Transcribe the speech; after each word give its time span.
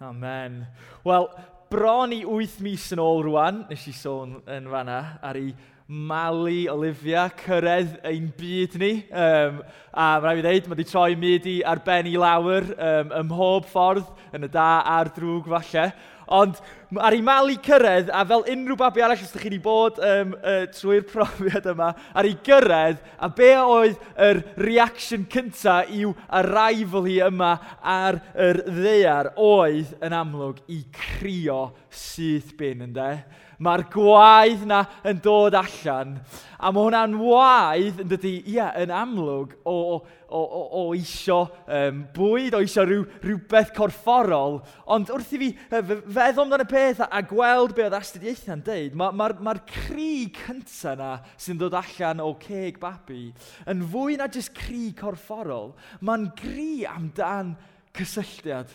Amen. 0.00 0.66
Wel, 1.04 1.26
bron 1.68 2.12
i 2.16 2.22
wyth 2.24 2.56
mis 2.64 2.86
yn 2.94 3.02
ôl 3.04 3.18
rwan, 3.26 3.58
nes 3.68 3.82
i 3.84 3.92
sôn 3.92 4.38
yn 4.48 4.68
fanna, 4.72 5.00
ar 5.20 5.36
ei 5.36 5.50
malu 5.90 6.68
Olivia 6.70 7.24
cyrraedd 7.34 7.96
ein 8.06 8.28
byd 8.38 8.76
ni. 8.78 8.92
Um, 9.10 9.58
a 9.90 10.20
mae'n 10.22 10.22
rhaid 10.22 10.38
i 10.38 10.44
ddeud, 10.44 10.68
mae 10.70 10.78
wedi 10.78 10.86
troi 10.86 11.16
midi 11.18 11.56
ar 11.66 11.82
ben 11.82 12.06
i 12.06 12.14
lawr 12.14 12.68
um, 12.76 13.10
ym 13.18 13.28
mhob 13.32 13.66
ffordd, 13.72 14.06
yn 14.36 14.46
y 14.46 14.50
da 14.54 14.84
a'r 14.86 15.10
drwg 15.16 15.50
falle. 15.50 15.88
Ond 16.30 16.60
ar 17.02 17.16
ei 17.16 17.24
malu 17.26 17.56
cyrraedd, 17.66 18.12
a 18.14 18.22
fel 18.22 18.46
unrhyw 18.52 18.78
babi 18.78 19.02
arall 19.02 19.18
os 19.18 19.32
ydych 19.32 19.42
chi 19.42 19.50
wedi 19.50 19.60
bod 19.64 19.98
um, 19.98 20.36
uh, 20.38 20.62
trwy'r 20.70 21.02
profiad 21.10 21.66
yma, 21.74 21.90
ar 22.14 22.30
ei 22.30 22.38
gyrraedd, 22.46 23.02
a 23.18 23.32
be 23.34 23.50
oedd 23.58 23.98
yr 24.28 24.44
reaction 24.62 25.26
cyntaf 25.32 25.90
i'w 25.90 26.14
arrival 26.38 27.10
hi 27.10 27.18
yma 27.26 27.56
ar 27.82 28.22
yr 28.46 28.62
ddeiar, 28.70 29.34
oedd 29.34 29.90
yn 30.06 30.14
amlwg 30.22 30.62
i 30.70 30.84
crio 30.94 31.64
syth 31.90 32.54
bin, 32.62 32.86
ynddo? 32.86 33.10
Mae'r 33.60 33.84
gwaedd 33.92 34.62
na 34.68 34.84
yn 35.04 35.18
dod 35.20 35.56
allan. 35.58 36.14
A 36.60 36.70
mae 36.72 36.86
hwnna'n 36.86 37.16
waedd 37.20 38.00
yn 38.02 38.08
dydy, 38.08 38.32
ie, 38.40 38.54
yeah, 38.56 38.72
yn 38.80 38.92
amlwg 38.92 39.52
o, 39.68 39.74
o, 40.00 40.40
o, 40.40 40.62
o 40.80 40.82
isio 40.96 41.42
um, 41.68 42.02
bwyd, 42.16 42.56
o 42.56 42.62
isio 42.64 42.86
rhyw, 42.88 43.04
rhywbeth 43.24 43.74
corfforol. 43.76 44.60
Ond 44.96 45.12
wrth 45.12 45.34
i 45.36 45.40
fi 45.42 45.50
feddwl 45.68 46.44
amdano 46.46 46.66
peth 46.68 47.04
a, 47.04 47.10
a 47.12 47.22
gweld 47.28 47.76
be 47.76 47.84
oedd 47.84 47.98
astudiaethau'n 48.00 48.64
dweud, 48.64 48.96
mae'r 48.96 49.16
ma, 49.20 49.28
ma, 49.30 49.54
ma 49.54 49.56
cri 49.68 50.30
cyntaf 50.40 50.96
na 51.00 51.10
sy'n 51.36 51.60
dod 51.60 51.76
allan 51.76 52.22
o 52.24 52.32
ceg 52.40 52.80
babi 52.80 53.28
yn 53.70 53.82
fwy 53.92 54.16
na 54.18 54.28
jyst 54.32 54.54
cri 54.56 54.90
corfforol, 54.96 55.74
mae'n 56.00 56.30
gri 56.38 56.86
amdan 56.88 57.54
cysylltiad 57.96 58.72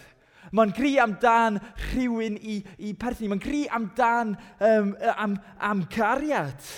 Mae'n 0.54 0.74
gri 0.76 0.96
amdan 1.02 1.60
rhywun 1.90 2.38
i, 2.38 2.60
i 2.86 2.94
perthyn. 3.00 3.32
Mae'n 3.32 3.44
gri 3.44 3.64
amdan 3.74 4.36
um, 4.60 4.94
am, 5.16 5.38
am 5.58 5.86
gariad. 5.92 6.70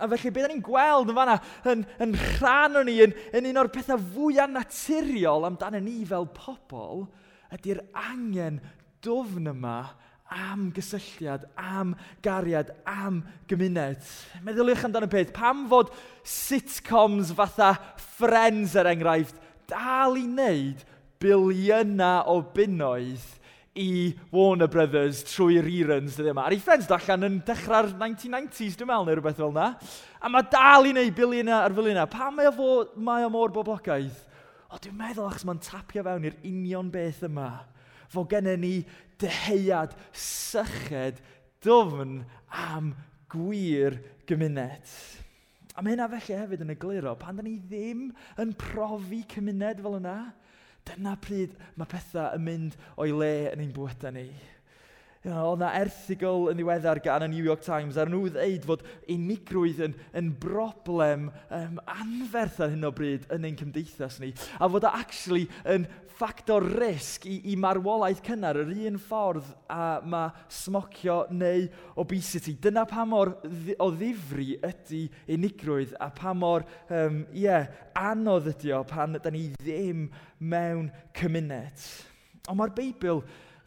A 0.00 0.08
felly, 0.08 0.32
beth 0.34 0.48
ni'n 0.50 0.62
gweld 0.64 1.12
yn 1.12 1.18
fanna, 1.18 1.38
yn, 1.68 1.82
yn 2.02 2.14
rhan 2.38 2.80
o'n 2.80 2.88
ni, 2.88 2.96
yn, 3.04 3.12
yn 3.36 3.50
un 3.50 3.60
o'r 3.60 3.70
pethau 3.72 4.00
fwyaf 4.00 4.50
naturiol 4.50 5.44
amdan 5.46 5.76
ni 5.84 6.00
fel 6.08 6.26
pobl, 6.34 7.04
ydy'r 7.52 7.82
angen 8.08 8.62
dofn 9.04 9.50
yma 9.52 9.76
am 10.32 10.70
gysylltiad, 10.72 11.44
am 11.60 11.92
gariad, 12.24 12.72
am 12.88 13.20
gymuned. 13.50 14.06
Meddyliwch 14.46 14.86
amdano 14.88 15.10
peth, 15.12 15.34
pam 15.36 15.66
fod 15.70 15.92
sitcoms 16.24 17.34
fatha 17.36 17.74
Friends 18.16 18.76
er 18.78 18.88
enghraifft 18.90 19.38
dal 19.70 20.16
i 20.18 20.24
wneud 20.24 20.82
biliynau 21.22 22.26
o 22.30 22.40
bunnoedd 22.54 23.30
i 23.78 24.12
Warner 24.32 24.68
Brothers 24.68 25.22
trwy 25.24 25.60
reruns 25.64 26.18
dydw 26.18 26.32
yma. 26.34 26.44
Ar 26.44 26.56
ei 26.56 26.60
ffriends 26.60 26.90
allan 26.92 27.24
yn 27.28 27.38
dechrau'r 27.46 27.94
1990s, 27.94 28.76
dwi'n 28.76 28.90
meddwl, 28.90 29.06
neu 29.08 29.16
rhywbeth 29.16 29.38
fel 29.38 29.54
yna. 29.54 29.68
A 30.20 30.32
mae 30.32 30.48
dal 30.52 30.88
i 30.88 30.92
wneud 30.92 31.14
biliynau 31.16 31.56
ar 31.64 31.76
filiynau. 31.76 32.10
Pa 32.12 32.28
mae 32.34 32.50
o, 32.50 32.52
fo, 32.56 32.68
mae 33.00 33.24
o 33.24 33.30
mor 33.32 33.54
boblogaidd? 33.54 34.18
O, 34.68 34.76
dwi'n 34.76 34.98
meddwl 34.98 35.30
achos 35.30 35.46
mae'n 35.48 35.62
tapio 35.64 36.04
fewn 36.04 36.28
i'r 36.28 36.36
union 36.48 36.92
beth 36.92 37.24
yma. 37.28 37.48
Fo 38.12 38.26
gennym 38.28 38.60
ni 38.60 38.74
deheuad, 39.22 39.96
syched, 40.12 41.22
dofn 41.64 42.20
am 42.52 42.92
gwir 43.32 43.96
gymuned. 44.28 44.94
A 45.72 45.80
mae 45.80 45.94
hynna 45.94 46.10
felly 46.12 46.36
hefyd 46.36 46.66
yn 46.66 46.74
egluro, 46.74 47.16
pan 47.16 47.38
da 47.38 47.44
ni 47.46 47.56
ddim 47.56 48.10
yn 48.42 48.52
profi 48.60 49.22
cymuned 49.32 49.80
fel 49.80 49.96
yna, 49.96 50.16
Dyna 50.88 51.14
pryd 51.24 51.54
mae 51.78 51.90
pethau 51.90 52.38
yn 52.38 52.46
mynd 52.46 52.78
o'i 52.96 53.14
le 53.14 53.32
yn 53.52 53.62
ein 53.64 53.74
bywydau 53.76 54.14
ni. 54.16 54.26
You 55.22 55.30
know, 55.30 55.52
oedd 55.52 55.60
yna 55.60 55.68
erthigol 55.78 56.48
yn 56.50 56.56
ddiweddar 56.58 56.98
gan 57.04 57.22
y 57.22 57.28
New 57.30 57.44
York 57.46 57.60
Times 57.62 57.94
ar 57.94 58.08
nhw 58.10 58.24
ddeud 58.34 58.64
fod 58.66 58.80
unigrwydd 59.06 59.82
yn, 59.86 59.92
yn 60.18 60.32
broblem 60.42 61.28
um, 61.46 61.76
anferth 61.86 62.58
ar 62.64 62.72
hyn 62.72 62.88
o 62.88 62.90
bryd 62.90 63.28
yn 63.30 63.46
ein 63.46 63.58
cymdeithas 63.60 64.16
ni. 64.18 64.32
A 64.58 64.66
fod 64.66 64.88
o 64.88 64.90
actually 64.90 65.44
yn 65.70 65.86
ffactor 66.16 66.66
risg 66.74 67.28
i, 67.30 67.36
i 67.52 67.54
marwolaeth 67.54 68.24
cynnar 68.26 68.58
yr 68.64 68.72
un 68.88 68.98
ffordd 69.04 69.46
a 69.70 69.84
mae 70.02 70.32
smocio 70.50 71.20
neu 71.30 71.68
obesity. 72.02 72.56
Dyna 72.58 72.82
pa 72.90 73.06
mor 73.06 73.30
o 73.78 73.88
ddifri 73.94 74.56
ydy 74.58 75.04
unigrwydd 75.36 75.94
a 76.02 76.10
pa 76.18 76.34
mor 76.34 76.66
um, 76.90 77.22
yeah, 77.30 77.70
anodd 77.94 78.50
ydy 78.56 78.74
o 78.74 78.82
pan 78.90 79.20
da 79.22 79.30
ni 79.30 79.48
ddim 79.54 80.08
mewn 80.42 80.90
cymuned. 81.14 81.88
Ond 82.50 82.58
mae'r 82.58 82.74
Beibl 82.74 83.22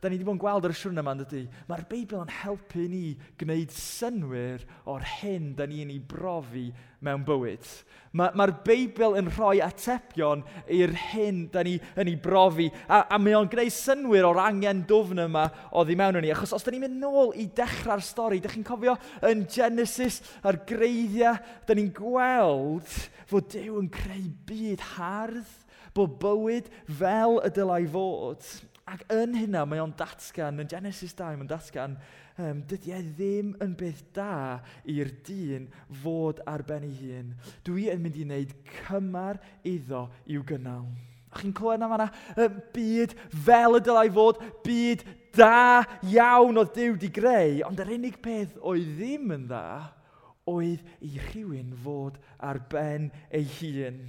da 0.05 0.09
ni 0.11 0.19
wedi 0.19 0.27
bod 0.27 0.35
yn 0.35 0.41
gweld 0.43 0.66
ar 0.67 0.73
y 0.73 0.77
siwrna 0.77 1.01
yma, 1.01 1.16
dydy. 1.17 1.47
mae'r 1.66 1.85
Beibl 1.89 2.19
yn 2.21 2.33
helpu 2.43 2.83
ni 2.85 3.16
gwneud 3.41 3.71
synwyr 3.73 4.66
o'r 4.91 5.05
hyn 5.17 5.55
da 5.57 5.66
ni'n 5.66 5.89
ei 5.89 5.97
brofi 5.97 6.67
mewn 7.05 7.23
bywyd. 7.25 7.66
Mae'r 8.16 8.38
ma, 8.38 8.45
Beibl 8.67 9.17
yn 9.17 9.31
rhoi 9.33 9.63
atebion 9.66 10.43
i'r 10.71 10.93
hyn 11.09 11.41
da 11.53 11.63
ni 11.66 11.79
yn 11.97 12.11
ei 12.11 12.19
brofi, 12.21 12.67
a, 12.85 13.01
a 13.09 13.17
mae 13.17 13.33
o'n 13.39 13.49
gwneud 13.49 13.73
synwyr 13.73 14.29
o'r 14.29 14.43
angen 14.45 14.85
dofn 14.88 15.23
yma 15.25 15.47
o 15.73 15.81
ddi 15.88 15.97
mewn 15.97 16.22
ni. 16.22 16.29
Achos 16.35 16.53
os 16.53 16.67
da 16.67 16.75
ni'n 16.75 16.85
mynd 16.85 17.01
nôl 17.01 17.33
i 17.41 17.47
dechrau'r 17.57 18.05
stori, 18.05 18.39
da 18.43 18.53
chi'n 18.53 18.67
cofio 18.67 18.93
yn 19.25 19.43
Genesis 19.49 20.22
a'r 20.45 20.61
greiddiau, 20.69 21.41
da 21.66 21.73
ni'n 21.73 21.89
gweld 21.97 22.93
fod 23.25 23.49
Dyw 23.55 23.81
yn 23.81 23.89
creu 23.89 24.29
byd 24.45 24.85
hardd, 24.93 25.49
bod 25.97 26.19
bywyd 26.22 26.69
fel 27.01 27.39
y 27.41 27.51
dylai 27.57 27.83
fod. 27.89 28.45
Ac 28.85 29.01
yn 29.09 29.34
hynna 29.34 29.63
mae 29.66 29.81
o'n 29.81 29.96
datgan, 29.97 30.59
yn 30.62 30.69
Genesis 30.69 31.16
2, 31.18 31.40
mae'n 31.40 31.50
datgan, 31.50 31.96
um, 32.38 32.59
dydy 32.69 32.91
e 32.94 33.00
ddim 33.01 33.56
yn 33.63 33.73
beth 33.79 34.03
da 34.13 34.59
i'r 34.94 35.09
dyn 35.25 35.66
fod 36.03 36.44
ar 36.46 36.62
ben 36.68 36.85
ei 36.85 36.94
hun. 37.00 37.31
Dwi 37.66 37.88
yn 37.90 38.03
mynd 38.03 38.19
i 38.22 38.28
wneud 38.28 38.53
cymar 38.84 39.41
iddo 39.66 40.03
i'w 40.29 40.46
gynnal. 40.51 40.85
A 41.34 41.41
chi'n 41.41 41.56
clywed 41.57 41.81
na 41.81 41.90
fanna, 41.90 42.07
um, 42.46 42.62
byd 42.75 43.18
fel 43.47 43.79
y 43.79 43.81
dylai 43.88 44.06
fod, 44.13 44.46
byd 44.68 45.02
da 45.35 45.81
iawn 46.13 46.62
oedd 46.62 46.75
Dyw 46.78 47.02
di 47.02 47.09
greu, 47.17 47.63
ond 47.66 47.81
yr 47.81 47.91
unig 47.97 48.22
peth 48.22 48.53
oedd 48.62 48.94
ddim 49.00 49.34
yn 49.34 49.50
dda, 49.50 49.66
oedd 50.46 50.85
i 51.02 51.16
rhywun 51.31 51.73
fod 51.81 52.22
ar 52.38 52.62
ben 52.69 53.09
ei 53.34 53.50
hun. 53.57 54.00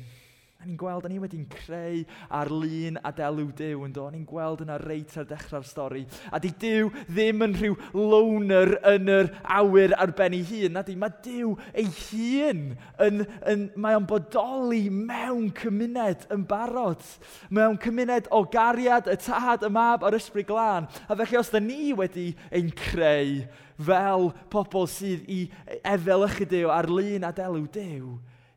A 0.66 0.68
ni'n 0.68 0.78
gweld, 0.80 1.04
a 1.06 1.08
ni 1.08 1.20
wedi'n 1.22 1.44
creu 1.46 2.00
ar 2.34 2.48
lun 2.50 2.96
a 3.06 3.12
delw 3.14 3.52
Dyw, 3.54 3.84
yn 3.86 3.92
do? 3.94 4.08
Ni'n 4.10 4.24
gweld 4.26 4.64
yna 4.64 4.80
reit 4.82 5.12
ar 5.14 5.28
dechrau'r 5.28 5.62
stori. 5.62 6.02
A 6.34 6.40
di 6.42 6.50
Dyw 6.50 6.88
ddim 7.06 7.44
yn 7.46 7.54
rhyw 7.54 7.76
loner 7.94 8.74
yn 8.90 9.12
yr 9.14 9.30
awyr 9.60 9.94
ar 9.94 10.10
ben 10.18 10.34
ei 10.34 10.42
hun. 10.48 10.74
Na 10.74 10.82
di, 10.82 10.96
mae 10.98 11.14
Dyw 11.22 11.54
ei 11.70 11.86
hun 11.86 12.66
yn, 13.06 13.22
yn, 13.46 13.64
mae 13.78 13.94
o'n 13.94 14.10
bodoli 14.10 14.88
mewn 14.90 15.52
cymuned 15.54 16.26
yn 16.34 16.42
barod. 16.50 17.06
Mewn 17.54 17.78
cymuned 17.78 18.26
o 18.34 18.42
gariad, 18.50 19.06
y 19.06 19.20
tad, 19.22 19.62
y 19.62 19.70
mab, 19.70 20.02
a'r 20.02 20.18
ysbryd 20.18 20.50
glân. 20.50 20.90
A 21.06 21.14
felly 21.14 21.38
os 21.38 21.54
da 21.54 21.62
ni 21.62 21.92
wedi 21.94 22.32
ein 22.50 22.74
creu 22.74 23.44
fel 23.86 24.32
pobl 24.50 24.90
sydd 24.90 25.30
i 25.30 25.44
e-, 25.46 25.84
efelychu 25.94 26.50
Dyw 26.50 26.74
ar 26.74 26.90
lun 26.90 27.28
a 27.28 27.30
delw 27.38 27.68
Dyw, 27.70 28.16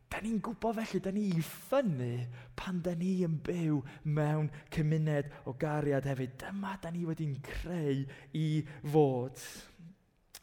Da 0.09 0.19
ni'n 0.25 0.39
gwybod 0.41 0.79
felly, 0.79 0.99
da 1.05 1.11
ni 1.13 1.27
i 1.29 1.41
ffynnu 1.45 2.13
pan 2.57 2.79
da 2.85 2.95
ni 2.97 3.19
yn 3.27 3.35
byw 3.45 3.77
mewn 4.17 4.49
cymuned 4.73 5.29
o 5.45 5.53
gariad 5.61 6.07
hefyd. 6.09 6.33
Dyma 6.41 6.77
da 6.81 6.89
ni 6.93 7.05
wedi'n 7.05 7.35
creu 7.45 8.07
i 8.33 8.47
fod. 8.89 9.43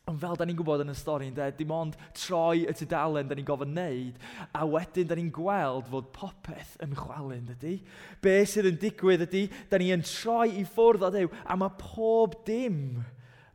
Ond 0.07 0.21
fel 0.23 0.39
da 0.39 0.47
ni'n 0.47 0.55
gwybod 0.55 0.85
yn 0.85 0.93
y 0.93 0.95
stori, 0.95 1.33
de, 1.35 1.49
dim 1.59 1.73
ond 1.75 1.97
troi 2.15 2.63
y 2.63 2.75
tudalen 2.79 3.27
da 3.27 3.35
ni'n 3.35 3.49
gofyn 3.49 3.73
wneud, 3.75 4.21
a 4.55 4.63
wedyn 4.71 5.09
da 5.11 5.19
ni'n 5.19 5.33
gweld 5.35 5.91
fod 5.91 6.13
popeth 6.15 6.77
yn 6.87 6.95
chwalun, 6.95 7.49
dydy. 7.51 7.81
Be 8.23 8.37
sydd 8.47 8.71
yn 8.71 8.79
digwydd 8.79 9.27
ydy, 9.27 9.49
da 9.67 9.83
ni'n 9.83 10.07
troi 10.07 10.61
i 10.61 10.63
ffwrdd 10.63 11.09
o 11.09 11.11
Dyw, 11.11 11.33
a 11.43 11.59
mae 11.59 11.75
pob 11.83 12.39
dim 12.47 13.01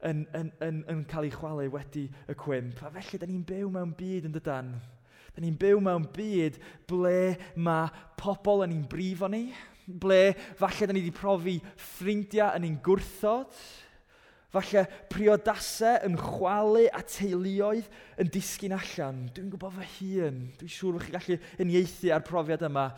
yn, 0.04 0.26
yn, 0.36 0.52
yn, 0.60 0.84
yn 0.92 1.06
cael 1.08 1.30
ei 1.30 1.32
chwalu 1.38 1.72
wedi 1.72 2.10
y 2.28 2.36
cwymp. 2.44 2.84
A 2.84 2.92
felly, 2.98 3.22
da 3.22 3.32
ni'n 3.32 3.48
byw 3.48 3.72
mewn 3.72 3.96
byd 3.96 4.28
yn 4.28 4.36
dydan. 4.36 4.76
Da 5.32 5.44
ni'n 5.44 5.60
byw 5.60 5.80
mewn 5.84 6.08
byd 6.16 6.58
ble 6.90 7.36
mae 7.56 7.92
pobl 8.20 8.66
yn 8.66 8.76
ein 8.76 8.88
brifo 8.90 9.30
ni, 9.32 9.48
ble 9.88 10.34
falle 10.60 10.88
da 10.88 10.94
ni 10.94 11.02
wedi 11.04 11.16
profi 11.16 11.56
ffrindiau 11.80 12.58
yn 12.58 12.68
ein 12.68 12.78
gwrthod, 12.84 13.56
falle 14.52 14.84
priodasau 15.12 16.02
yn 16.08 16.18
chwalu 16.20 16.86
a 16.92 17.02
teuluoedd 17.08 17.88
yn 18.20 18.32
disgyn 18.34 18.76
allan. 18.76 19.26
Dwi'n 19.32 19.52
gwybod 19.54 19.78
fy 19.80 19.90
hun, 20.20 20.46
dwi'n 20.60 20.74
siŵr 20.76 20.98
bod 20.98 21.08
chi'n 21.08 21.18
gallu 21.18 21.40
uniaethu 21.64 22.12
ar 22.12 22.26
profiad 22.28 22.66
yma. 22.68 22.90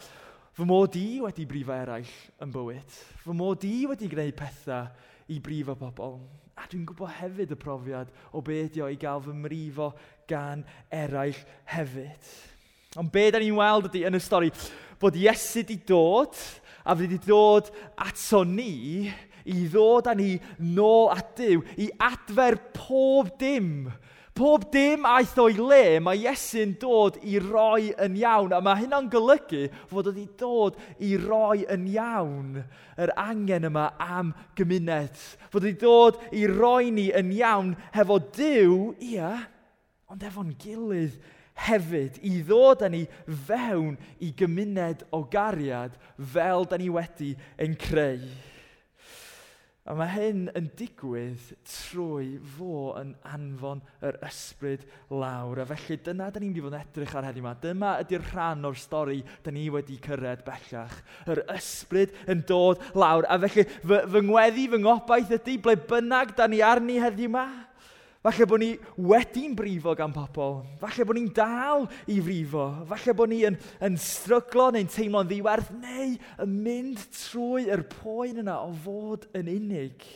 Fy 0.54 0.66
mod 0.70 0.98
i 0.98 1.08
wedi 1.22 1.48
brifo 1.50 1.74
eraill 1.74 2.16
yn 2.42 2.54
bywyd. 2.54 2.98
Fy 3.24 3.38
mod 3.38 3.66
i 3.66 3.76
wedi 3.90 4.10
gwneud 4.10 4.38
pethau 4.38 4.90
i 5.34 5.40
brifo 5.42 5.78
pobl. 5.78 6.20
A 6.58 6.68
dwi'n 6.70 6.86
gwybod 6.90 7.16
hefyd 7.18 7.54
y 7.54 7.58
profiad 7.58 8.12
o 8.34 8.42
beth 8.46 8.78
o 8.82 8.90
i 8.90 8.98
gael 9.02 9.22
fy 9.26 9.34
mrifo 9.38 9.92
gan 10.30 10.64
eraill 10.92 11.38
hefyd. 11.70 12.34
Ond 13.00 13.12
be 13.14 13.30
da 13.34 13.42
ni'n 13.42 13.58
weld 13.58 13.90
ydy 13.90 14.06
yn 14.08 14.18
y 14.18 14.22
stori, 14.22 14.52
bod 15.02 15.18
Iesu 15.18 15.64
wedi 15.64 15.80
dod 15.88 16.38
a 16.84 16.94
fod 16.94 17.06
wedi 17.06 17.20
dod 17.26 17.72
ato 17.98 18.44
ni 18.44 19.10
i 19.44 19.66
ddod 19.68 20.08
â 20.08 20.16
ni 20.16 20.38
nôl 20.76 21.12
at 21.12 21.34
Dyw, 21.38 21.64
i 21.84 21.90
adfer 22.00 22.58
pob 22.76 23.34
dim. 23.40 23.92
Pob 24.34 24.66
dim 24.74 25.04
aeth 25.06 25.36
o'i 25.38 25.54
le, 25.60 26.00
mae 26.02 26.24
Iesu'n 26.24 26.74
dod 26.82 27.20
i 27.22 27.38
roi 27.44 27.92
yn 28.02 28.16
iawn, 28.18 28.56
a 28.56 28.62
mae 28.66 28.82
hynna'n 28.82 29.10
golygu 29.14 29.68
fod 29.92 30.10
wedi 30.10 30.26
dod 30.40 30.80
i 31.06 31.12
roi 31.22 31.68
yn 31.70 31.86
iawn 31.92 32.64
yr 32.98 33.14
angen 33.20 33.68
yma 33.70 33.92
am 34.02 34.32
gymuned. 34.58 35.20
Fod 35.54 35.68
wedi 35.68 35.78
dod 35.84 36.18
i 36.34 36.48
roi 36.50 36.90
ni 36.96 37.12
yn 37.14 37.30
iawn 37.36 37.76
hefo 37.94 38.18
Dyw, 38.34 38.80
ia, 39.06 39.36
ond 40.14 40.24
efo'n 40.30 40.54
gilydd 40.62 41.18
hefyd 41.66 42.18
i 42.26 42.40
ddod 42.46 42.86
â 42.86 42.90
ni 42.94 43.04
fewn 43.48 43.98
i 44.22 44.32
gymuned 44.38 45.06
o 45.14 45.24
gariad 45.30 45.98
fel 46.34 46.66
da 46.70 46.78
ni 46.78 46.90
wedi 46.94 47.34
ein 47.62 47.78
creu. 47.80 48.26
A 49.84 49.92
mae 50.00 50.08
hyn 50.14 50.46
yn 50.56 50.70
digwydd 50.80 51.50
trwy 51.68 52.38
fo 52.54 52.94
yn 53.02 53.10
anfon 53.28 53.82
yr 54.08 54.16
ysbryd 54.24 54.86
lawr. 55.12 55.60
A 55.60 55.66
felly 55.74 55.98
dyna 56.06 56.30
da 56.32 56.40
ni'n 56.40 56.54
mynd 56.54 56.62
i 56.62 56.64
fod 56.64 56.78
yn 56.78 56.86
edrych 56.86 57.16
ar 57.20 57.28
heddiw 57.28 57.44
yma. 57.44 57.52
Dyma 57.60 57.90
ydy'r 58.06 58.24
rhan 58.30 58.64
o'r 58.70 58.80
stori 58.80 59.20
da 59.44 59.52
ni 59.52 59.66
wedi 59.74 59.98
cyrraedd 60.06 60.46
bellach. 60.48 60.96
Yr 61.28 61.44
ysbryd 61.58 62.16
yn 62.32 62.46
dod 62.48 62.80
lawr. 62.96 63.28
A 63.28 63.36
felly 63.44 63.68
fy, 63.74 64.00
fy 64.14 64.24
ngweddi, 64.24 64.70
fy 64.72 64.80
ngobaith 64.86 65.36
ydy, 65.42 65.58
ble 65.68 65.76
bynnag 65.92 66.32
da 66.40 66.48
ni 66.48 66.64
arni 66.64 66.96
heddiw 67.04 67.28
yma, 67.34 67.44
Falle 68.24 68.46
bod 68.48 68.62
ni 68.62 68.70
wedi'n 68.96 69.52
brifo 69.52 69.92
gan 70.00 70.14
pobl. 70.16 70.62
Falle 70.80 71.04
bod 71.04 71.18
ni'n 71.18 71.32
dal 71.36 71.90
i 72.08 72.22
frifo. 72.24 72.70
Falle 72.88 73.16
bod 73.20 73.34
ni 73.34 73.42
yn, 73.44 73.58
yn 73.84 73.98
stryglo 74.00 74.70
neu'n 74.72 74.88
teimlo'n 74.88 75.28
ddiwerth 75.28 75.74
neu 75.76 76.14
yn 76.46 76.54
mynd 76.64 77.02
trwy 77.18 77.66
yr 77.74 77.84
poen 77.92 78.40
yna 78.46 78.62
o 78.64 78.70
fod 78.86 79.28
yn 79.36 79.52
unig. 79.52 80.08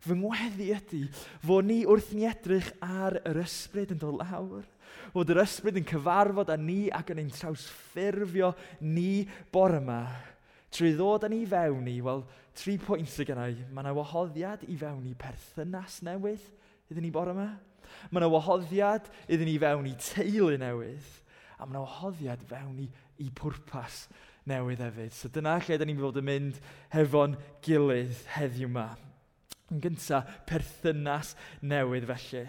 Fy 0.00 0.16
ngweddi 0.16 0.70
ydy 0.72 1.02
fod 1.44 1.68
ni 1.68 1.82
wrth 1.84 2.14
ni 2.16 2.24
edrych 2.30 2.70
ar 2.80 3.18
yr 3.28 3.42
ysbryd 3.44 3.92
yn 3.92 4.00
dod 4.00 4.22
lawr. 4.22 4.64
Fod 5.12 5.28
yr 5.34 5.42
ysbryd 5.44 5.82
yn 5.82 5.88
cyfarfod 5.90 6.48
â 6.54 6.56
ni 6.56 6.86
ac 6.96 7.12
yn 7.12 7.20
ein 7.26 7.32
trawsffurfio 7.34 8.54
ni 8.80 9.26
bore 9.52 9.82
yma. 9.82 10.00
Trwy 10.72 10.94
ddod 10.96 11.28
â 11.28 11.30
ni 11.32 11.42
fewn 11.48 11.92
i, 11.92 11.98
wel, 12.04 12.24
tri 12.56 12.78
pwynt 12.80 13.12
sydd 13.12 13.28
gennau, 13.34 13.52
mae 13.68 13.84
yna 13.84 13.92
wahoddiad 14.00 14.64
i 14.68 14.76
fewn 14.80 15.04
i 15.08 15.14
perthynas 15.16 16.00
newydd, 16.08 16.48
iddyn 16.88 17.04
ni 17.06 17.12
bore 17.14 17.34
yma. 17.34 17.48
Mae 18.10 18.20
yna 18.20 18.30
wahoddiad 18.32 19.08
iddyn 19.26 19.48
ni 19.48 19.56
fewn 19.60 19.88
i 19.88 19.94
teulu 20.02 20.58
newydd, 20.60 21.10
a 21.58 21.64
mae 21.64 21.74
yna 21.74 21.84
wahoddiad 21.84 22.44
fewn 22.48 22.78
i, 22.84 22.88
i 23.24 23.28
pwrpas 23.34 24.06
newydd 24.48 24.84
hefyd. 24.84 25.12
So 25.16 25.30
dyna 25.32 25.58
lle 25.62 25.78
da 25.78 25.88
ni'n 25.88 26.00
fod 26.00 26.20
yn 26.20 26.28
mynd 26.28 26.62
hefo'n 26.94 27.36
gilydd 27.64 28.24
heddiw 28.36 28.68
yma. 28.70 28.88
Yn 29.68 29.82
gyntaf, 29.84 30.28
perthynas 30.48 31.34
newydd 31.60 32.08
felly. 32.08 32.46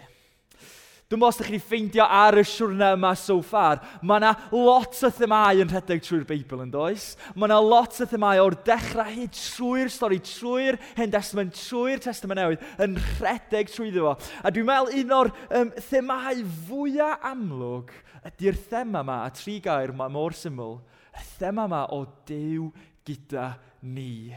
Dwi'n 1.10 1.18
meddwl 1.18 1.32
os 1.32 1.38
ydych 1.40 1.48
chi 1.48 1.56
wedi 1.56 1.66
ffeindio 1.66 2.04
ar 2.06 2.36
y 2.38 2.42
siwrna 2.46 2.92
yma 2.94 3.08
so 3.18 3.40
far, 3.42 3.80
mae 4.06 4.20
yna 4.20 4.28
lot 4.54 4.94
o 5.02 5.08
themau 5.10 5.58
yn 5.58 5.72
rhedeg 5.72 6.04
trwy'r 6.06 6.26
Beibl 6.28 6.60
yn 6.62 6.68
does. 6.70 7.06
Mae 7.34 7.48
yna 7.48 7.56
lot 7.64 7.96
o 7.98 8.06
themau 8.06 8.38
o'r 8.44 8.54
dechrau 8.68 9.10
hyd 9.10 9.32
trwy'r 9.34 9.90
stori, 9.90 10.20
trwy'r 10.22 10.78
hen 11.00 11.10
testament, 11.10 11.58
trwy'r 11.58 12.04
testament 12.04 12.38
newydd, 12.38 12.62
yn 12.86 12.94
rhedeg 13.16 13.72
trwyddo 13.74 14.04
fo. 14.06 14.12
A 14.38 14.54
dwi'n 14.54 14.68
meddwl 14.70 15.00
un 15.00 15.16
o'r 15.16 15.32
um, 15.58 15.74
themau 15.88 16.44
fwyaf 16.68 17.26
amlwg 17.32 17.90
ydy'r 18.30 18.62
thema 18.70 19.02
yma, 19.02 19.18
a 19.26 19.34
tri 19.34 19.58
gair 19.66 19.90
mae 19.90 20.14
mor 20.14 20.38
syml, 20.38 20.78
y 21.10 21.26
thema 21.40 21.66
yma 21.66 21.82
o 21.90 22.04
Dyw 22.30 22.70
gyda. 23.02 23.50
Ni 23.82 24.30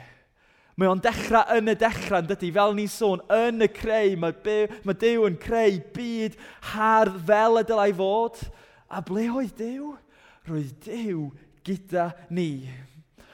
Mae 0.73 0.89
o'n 0.89 1.01
dechrau 1.03 1.57
yn 1.59 1.69
y 1.69 1.75
dechrau, 1.77 2.23
yn 2.23 2.29
dydy, 2.31 2.49
fel 2.55 2.71
ni'n 2.73 2.89
sôn, 2.89 3.21
yn 3.33 3.61
y 3.61 3.69
creu, 3.69 4.15
mae, 4.17 4.33
byw, 4.45 4.79
mae 4.87 4.97
Dyw 4.97 5.27
yn 5.27 5.35
creu 5.41 5.77
byd 5.93 6.37
hardd 6.71 7.19
fel 7.27 7.61
y 7.61 7.63
dylai 7.69 7.91
fod. 7.99 8.39
A 8.89 9.03
ble 9.05 9.27
oedd 9.29 9.53
Dyw? 9.59 9.91
Roedd 10.49 10.73
Dyw 10.87 11.27
gyda 11.67 12.09
ni. 12.33 12.65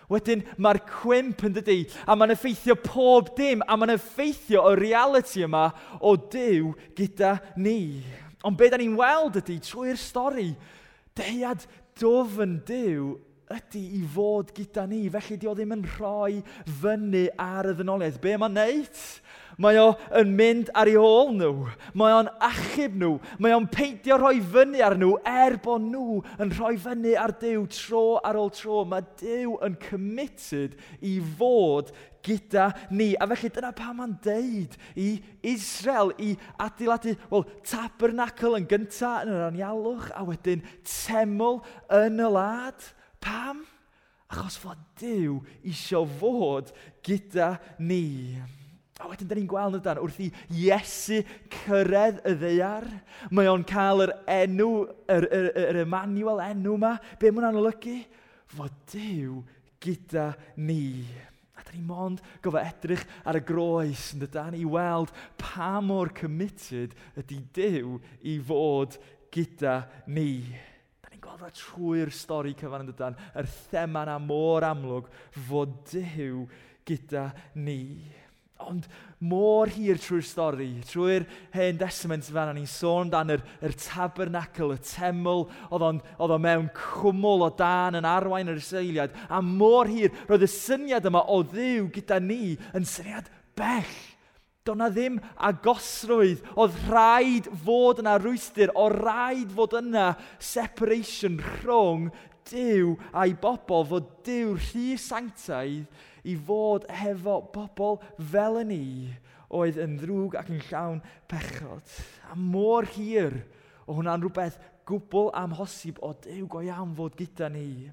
Wedyn 0.10 0.42
mae'r 0.58 0.82
cwimp 0.90 1.46
yn 1.46 1.54
dydy, 1.54 1.84
a 2.10 2.16
mae'n 2.18 2.34
effeithio 2.34 2.76
pob 2.82 3.32
dim, 3.38 3.62
a 3.64 3.78
mae'n 3.78 3.94
effeithio 3.94 4.66
y 4.72 4.76
reality 4.80 5.46
yma 5.46 5.68
o 6.02 6.16
Dyw 6.18 6.74
gyda 6.98 7.38
ni. 7.62 8.02
Ond 8.44 8.58
be 8.60 8.72
da 8.72 8.80
ni'n 8.82 8.98
weld 9.00 9.38
ydy 9.40 9.60
trwy'r 9.64 10.00
stori, 10.02 10.50
deiad 11.16 11.64
dofn 12.02 12.58
Dyw 12.68 13.14
ydy 13.50 13.82
i 13.98 14.04
fod 14.14 14.54
gyda 14.56 14.86
ni. 14.90 15.08
Felly, 15.12 15.38
di 15.40 15.50
o 15.50 15.56
ddim 15.58 15.74
yn 15.78 15.86
rhoi 15.96 16.42
fyny 16.82 17.28
ar 17.42 17.72
y 17.72 17.76
ddynoliaeth. 17.78 18.20
Be 18.22 18.36
mae'n 18.38 18.58
neud? 18.58 19.04
Mae 19.60 19.76
o 19.82 19.90
yn 20.16 20.30
mynd 20.38 20.70
ar 20.78 20.88
ei 20.88 20.96
ôl 20.96 21.34
nhw. 21.36 21.66
Mae 22.00 22.14
o'n 22.16 22.30
achub 22.46 22.94
nhw. 22.96 23.16
Mae 23.44 23.56
o'n 23.58 23.66
peidio 23.72 24.20
rhoi 24.20 24.38
fyny 24.54 24.84
ar 24.86 24.96
nhw 25.00 25.18
er 25.28 25.58
bod 25.64 25.84
nhw 25.84 26.22
yn 26.40 26.54
rhoi 26.54 26.78
fyny 26.80 27.16
ar 27.20 27.34
Dyw 27.42 27.66
tro 27.74 28.04
ar 28.24 28.40
ôl 28.40 28.54
tro. 28.56 28.86
Mae 28.88 29.04
Dyw 29.20 29.58
yn 29.66 29.76
committed 29.84 30.78
i 31.04 31.18
fod 31.40 31.92
gyda 32.24 32.70
ni. 32.94 33.16
A 33.20 33.28
felly 33.34 33.52
dyna 33.56 33.74
pa 33.76 33.90
mae'n 33.98 34.14
deud 34.24 34.78
i 35.00 35.10
Israel 35.52 36.14
i 36.22 36.36
adeiladu, 36.62 37.18
wel, 37.32 37.48
tabernacl 37.68 38.60
yn 38.60 38.70
gyntaf 38.70 39.26
yn 39.26 39.34
yr 39.34 39.50
anialwch 39.50 40.08
a 40.16 40.24
wedyn 40.28 40.64
teml 40.86 41.60
yn 42.00 42.22
y 42.24 42.32
lad. 42.38 42.90
Pam? 43.24 43.66
Achos 44.30 44.60
fod 44.62 44.82
Dyw 45.00 45.40
isio 45.66 46.04
fod 46.20 46.70
gyda 47.06 47.56
ni. 47.82 48.38
A 49.00 49.08
wedyn, 49.08 49.30
da 49.30 49.38
ni'n 49.38 49.48
gweld 49.48 49.80
yn 49.80 50.02
wrth 50.04 50.20
i 50.22 50.28
Iesu 50.60 51.22
cyrraedd 51.54 52.20
y 52.28 52.34
ddeiar, 52.36 52.86
mae 53.32 53.48
o'n 53.48 53.64
cael 53.68 54.04
yr 54.04 54.12
enw, 54.28 54.70
yr, 55.08 55.28
yr, 55.38 55.48
yr 55.64 55.80
Emmanuel 55.86 56.44
enw 56.44 56.76
yma. 56.76 56.98
Be 57.18 57.32
mae'n 57.32 57.48
anolygu? 57.54 57.96
Fod 58.52 58.76
Dyw 58.92 59.40
gyda 59.80 60.34
ni. 60.60 61.08
A 61.56 61.64
da 61.64 61.74
ni 61.74 61.82
mond 61.88 62.20
gofio 62.44 62.60
edrych 62.60 63.06
ar 63.24 63.40
y 63.40 63.44
groes 63.48 64.10
yn 64.14 64.26
dydan 64.26 64.58
i 64.60 64.66
weld 64.68 65.16
pa 65.40 65.78
mor 65.82 66.12
committed 66.16 66.94
ydy 67.20 67.40
Dyw 67.56 67.96
i 68.28 68.36
fod 68.52 69.00
gyda 69.32 69.80
ni 70.12 70.44
gorfod 71.40 71.56
trwy'r 71.56 72.12
stori 72.12 72.54
cyfan 72.58 72.84
yn 72.84 72.92
dydan, 72.92 73.18
yr 73.34 73.46
er 73.46 73.52
thema 73.72 74.06
na 74.08 74.18
mor 74.20 74.66
amlwg 74.68 75.08
fod 75.48 75.76
Dyw 75.90 76.44
gyda 76.88 77.30
ni. 77.56 78.02
Ond 78.60 78.90
mor 79.24 79.72
hir 79.72 80.00
trwy'r 80.04 80.26
stori, 80.28 80.68
trwy'r 80.90 81.24
hen 81.54 81.80
testament 81.80 82.28
fan, 82.28 82.52
ni'n 82.58 82.68
sôn 82.68 83.12
dan 83.14 83.32
yr, 83.32 83.44
yr 83.64 83.76
tabernacl, 83.80 84.76
y 84.76 84.82
teml, 84.84 85.46
oedd 85.72 86.36
o 86.36 86.40
mewn 86.44 86.68
cwmwl 86.76 87.48
o 87.48 87.52
dan 87.56 88.02
yn 88.02 88.10
arwain 88.10 88.52
yr 88.52 88.60
seiliad, 88.64 89.16
a 89.32 89.40
mor 89.40 89.88
hir 89.88 90.12
roedd 90.28 90.44
y 90.44 90.52
syniad 90.52 91.08
yma 91.08 91.24
o 91.32 91.40
ddiw 91.48 91.88
gyda 91.96 92.20
ni 92.20 92.58
yn 92.76 92.88
syniad 92.88 93.32
bell 93.56 94.09
do 94.70 94.78
na 94.78 94.90
ddim 94.94 95.20
agosrwydd. 95.50 96.46
Oedd 96.56 96.78
rhaid 96.88 97.50
fod 97.66 98.04
yna 98.04 98.18
rwystyr, 98.22 98.74
o 98.78 98.88
rhaid 98.94 99.52
fod 99.58 99.78
yna 99.82 100.12
separation 100.38 101.42
rhwng 101.60 102.10
Dyw 102.50 102.96
a'i 103.14 103.36
bobl, 103.38 103.84
fod 103.86 104.08
Dyw 104.26 104.56
rhy 104.58 104.96
sanctaidd 104.98 105.86
i 106.26 106.36
fod 106.48 106.88
hefo 107.02 107.40
bobl 107.54 108.00
fel 108.32 108.62
y 108.64 108.66
ni 108.72 108.86
oedd 109.54 109.80
yn 109.82 109.98
ddrwg 110.00 110.38
ac 110.40 110.50
yn 110.54 110.64
llawn 110.70 111.00
pechod. 111.30 111.94
A 112.30 112.38
mor 112.38 112.88
hir 112.96 113.42
o 113.86 113.98
hwnna'n 113.98 114.22
rhywbeth 114.22 114.60
gwbl 114.90 115.32
amhosib 115.38 116.02
o 116.06 116.14
Dyw 116.26 116.48
go 116.50 116.64
iawn 116.66 116.96
fod 116.98 117.18
gyda 117.20 117.50
ni. 117.54 117.90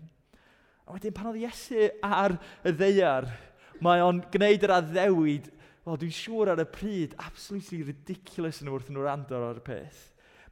A 0.87 0.95
wedyn 0.95 1.14
pan 1.16 1.33
oedd 1.33 1.42
Iesu 1.42 1.88
ar 2.04 2.37
y 2.64 2.73
ddeiar, 2.73 3.28
mae 3.83 4.04
o'n 4.04 4.23
gwneud 4.33 4.64
yr 4.64 4.76
addewid 4.78 5.50
wel, 5.87 5.99
dwi'n 6.02 6.14
siŵr 6.14 6.52
ar 6.52 6.62
y 6.62 6.66
pryd, 6.69 7.14
absolutely 7.23 7.85
ridiculous 7.87 8.61
yn 8.62 8.71
wrth 8.73 8.90
yn 8.90 9.00
rando 9.05 9.38
ar 9.38 9.61
y 9.61 9.64
peth. 9.66 10.05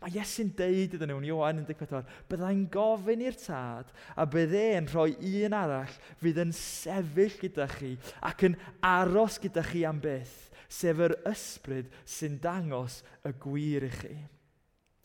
Mae 0.05 0.19
Iesu'n 0.19 0.50
deud 0.53 0.95
iddyn 0.99 1.09
nhw'n 1.09 1.26
Ioan 1.31 1.62
14, 1.64 2.05
byddai'n 2.29 2.67
gofyn 2.73 3.23
i'r 3.25 3.38
tad 3.41 3.88
a 4.21 4.26
byddai'n 4.29 4.91
rhoi 4.93 5.14
un 5.47 5.57
arall 5.57 5.95
fydd 6.21 6.43
yn 6.43 6.53
sefyll 6.55 7.38
gyda 7.41 7.67
chi 7.73 7.95
ac 8.29 8.45
yn 8.50 8.59
aros 8.85 9.41
gyda 9.41 9.64
chi 9.64 9.87
am 9.88 10.03
byth, 10.05 10.53
sef 10.69 11.00
yr 11.07 11.17
ysbryd 11.31 11.88
sy'n 12.05 12.37
dangos 12.45 13.00
y 13.25 13.33
gwir 13.41 13.88
i 13.88 13.91
chi. 13.97 14.14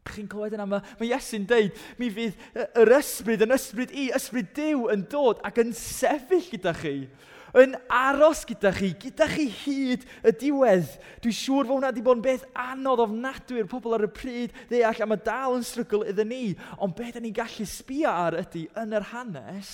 Chi'n 0.09 0.27
clywed 0.29 0.57
yna, 0.57 0.67
mae, 0.67 0.83
mae 0.99 1.13
Iesu'n 1.13 1.47
deud, 1.47 1.79
mi 1.95 2.11
fydd 2.13 2.67
yr 2.83 2.93
ysbryd 2.99 3.47
yn 3.47 3.55
ysbryd 3.55 3.95
i, 3.95 4.09
ysbryd 4.19 4.51
diw 4.57 4.89
yn 4.91 5.07
dod 5.09 5.41
ac 5.47 5.63
yn 5.63 5.71
sefyll 5.77 6.51
gyda 6.51 6.75
chi 6.83 6.97
yn 7.57 7.75
aros 7.89 8.43
gyda 8.49 8.71
chi, 8.75 8.91
gyda 9.01 9.27
chi 9.31 9.47
hyd 9.63 10.05
y 10.27 10.33
diwedd. 10.41 10.95
Dwi'n 11.23 11.37
siŵr 11.39 11.69
fod 11.69 11.75
hwnna 11.75 11.91
wedi 11.91 12.03
bod 12.05 12.19
yn 12.19 12.25
beth 12.25 12.45
anodd 12.65 13.03
ofnadwy 13.05 13.61
i'r 13.61 13.69
pobl 13.71 13.95
ar 13.97 14.05
y 14.05 14.11
pryd 14.13 14.55
ddeall, 14.69 15.03
a 15.03 15.09
mae 15.09 15.23
dal 15.25 15.57
yn 15.57 15.65
strygl 15.67 16.05
iddyn 16.11 16.29
ni. 16.33 16.43
Ond 16.77 16.97
beth 16.97 17.17
da 17.17 17.23
ni'n 17.23 17.35
gallu 17.35 17.67
sbio 17.69 18.11
ar 18.11 18.37
ydy 18.43 18.67
yn 18.79 18.95
yr 18.99 19.09
hanes, 19.13 19.73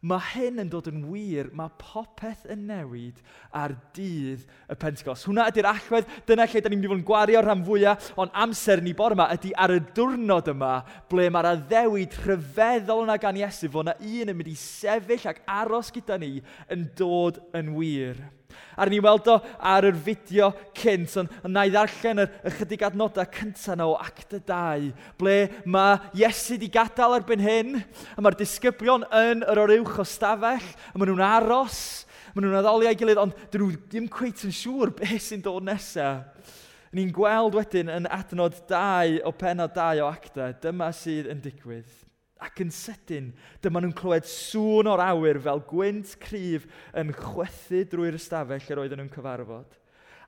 Mae 0.00 0.22
hyn 0.32 0.62
yn 0.62 0.68
dod 0.72 0.86
yn 0.88 1.02
wir, 1.10 1.50
mae 1.52 1.68
popeth 1.76 2.46
yn 2.48 2.62
newid 2.70 3.18
ar 3.52 3.74
dydd 3.92 4.46
y 4.72 4.76
Pentecost. 4.80 5.26
Hwna 5.28 5.50
ydy'r 5.50 5.68
allwedd, 5.74 6.08
dyna 6.24 6.46
lle 6.48 6.62
da 6.64 6.72
ni'n 6.72 6.80
mynd 6.80 6.88
i 6.88 6.92
fod 6.92 7.00
yn 7.02 7.04
gwario 7.10 7.42
rhan 7.44 7.66
fwyaf, 7.66 8.08
ond 8.16 8.32
amser 8.46 8.80
ni 8.80 8.94
bore 8.96 9.18
yma 9.18 9.28
ydy 9.36 9.52
ar 9.60 9.76
y 9.76 9.78
diwrnod 9.92 10.48
yma, 10.54 10.72
ble 11.12 11.28
mae'r 11.28 11.50
addewid 11.52 12.16
rhyfeddol 12.24 13.04
yna 13.04 13.20
gan 13.20 13.42
Iesu, 13.42 13.68
fod 13.68 13.90
yna 13.90 13.98
un 14.00 14.32
yn 14.32 14.40
mynd 14.40 14.48
i 14.48 14.56
sefyll 14.56 15.28
ac 15.34 15.44
aros 15.60 15.92
gyda 15.92 16.16
ni 16.22 16.38
yn 16.72 16.88
dod 16.96 17.44
yn 17.60 17.74
wir. 17.76 18.24
A 18.76 18.86
ni 18.88 19.00
weld 19.02 19.28
o 19.30 19.36
ar 19.58 19.86
yr 19.88 19.98
fideo 20.06 20.50
cynt, 20.76 21.16
ond 21.20 21.52
na 21.54 21.66
i 21.66 21.72
ddarllen 21.72 22.22
yr 22.24 22.34
ychydig 22.50 22.84
adnodau 22.86 23.28
cyntaf 23.34 23.78
na 23.78 23.88
o 23.90 23.96
act 24.00 24.36
y 24.36 24.42
dau, 24.46 24.90
ble 25.20 25.36
mae 25.64 25.98
Iesu 26.18 26.56
wedi 26.56 26.70
gadael 26.72 27.18
erbyn 27.20 27.44
hyn, 27.44 27.80
a 28.16 28.24
mae'r 28.24 28.38
disgyblion 28.40 29.06
yn 29.20 29.44
yr 29.46 29.62
oruwch 29.64 30.00
o 30.02 30.06
stafell, 30.08 30.70
a 30.92 30.94
maen 30.96 31.12
nhw'n 31.12 31.26
aros, 31.26 31.80
maen 32.34 32.48
nhw'n 32.48 32.60
addoli 32.62 32.90
a'i 32.90 32.98
gilydd, 32.98 33.22
ond 33.22 33.36
dyn 33.52 33.66
nhw 33.66 33.80
ddim 33.86 34.10
cweith 34.12 34.46
yn 34.48 34.54
siŵr 34.56 34.94
beth 34.98 35.18
sy'n 35.28 35.44
dod 35.44 35.66
nesaf. 35.66 36.56
Ni'n 36.90 37.12
gweld 37.14 37.54
wedyn 37.54 37.90
yn 37.92 38.08
adnod 38.10 38.56
2 38.66 39.20
o 39.22 39.30
penod 39.38 39.76
2 39.76 40.02
o 40.02 40.08
acta, 40.10 40.50
dyma 40.58 40.88
sydd 40.96 41.28
yn 41.30 41.42
digwydd. 41.44 42.09
Ac 42.40 42.62
yn 42.64 42.72
sydyn, 42.72 43.32
dyma 43.60 43.82
nhw'n 43.82 43.96
clywed 43.96 44.28
sŵn 44.28 44.88
o'r 44.88 45.02
awyr 45.04 45.40
fel 45.44 45.60
gwynt 45.68 46.14
cryf 46.22 46.64
yn 46.96 47.12
chwethu 47.16 47.84
drwy'r 47.92 48.16
ystafell 48.16 48.72
yr 48.72 48.82
oedden 48.84 49.02
nhw'n 49.02 49.12
cyfarfod. 49.12 49.76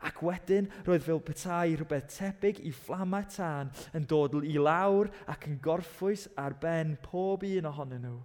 Ac 0.02 0.18
wedyn, 0.26 0.66
roedd 0.86 1.04
fel 1.06 1.20
petai 1.22 1.76
rhywbeth 1.76 2.10
tebyg 2.16 2.58
i 2.66 2.72
fflamau 2.74 3.26
tân 3.30 3.70
yn 3.96 4.06
dod 4.10 4.34
i 4.42 4.56
lawr 4.58 5.10
ac 5.30 5.46
yn 5.48 5.60
gorffwys 5.62 6.26
ar 6.42 6.56
ben 6.62 6.96
pob 7.04 7.46
un 7.46 7.68
ohonyn 7.70 8.02
nhw. 8.08 8.18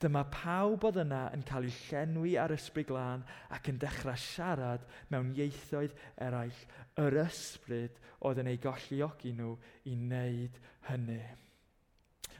Dyma 0.00 0.24
pawb 0.32 0.86
oedd 0.88 1.02
yna 1.02 1.26
yn 1.36 1.44
cael 1.46 1.68
eu 1.68 1.74
llenwi 1.76 2.32
ar 2.40 2.54
ysbryd 2.54 2.88
glân 2.88 3.24
ac 3.52 3.68
yn 3.70 3.78
dechrau 3.82 4.16
siarad 4.18 4.86
mewn 5.12 5.34
ieithoedd 5.36 5.92
eraill. 6.26 6.64
Yr 7.04 7.20
ysbryd 7.26 8.00
oedd 8.24 8.40
yn 8.42 8.50
ei 8.50 8.60
golliogi 8.64 9.34
nhw 9.36 9.54
i 9.84 9.94
wneud 9.94 10.56
hynny. 10.88 11.20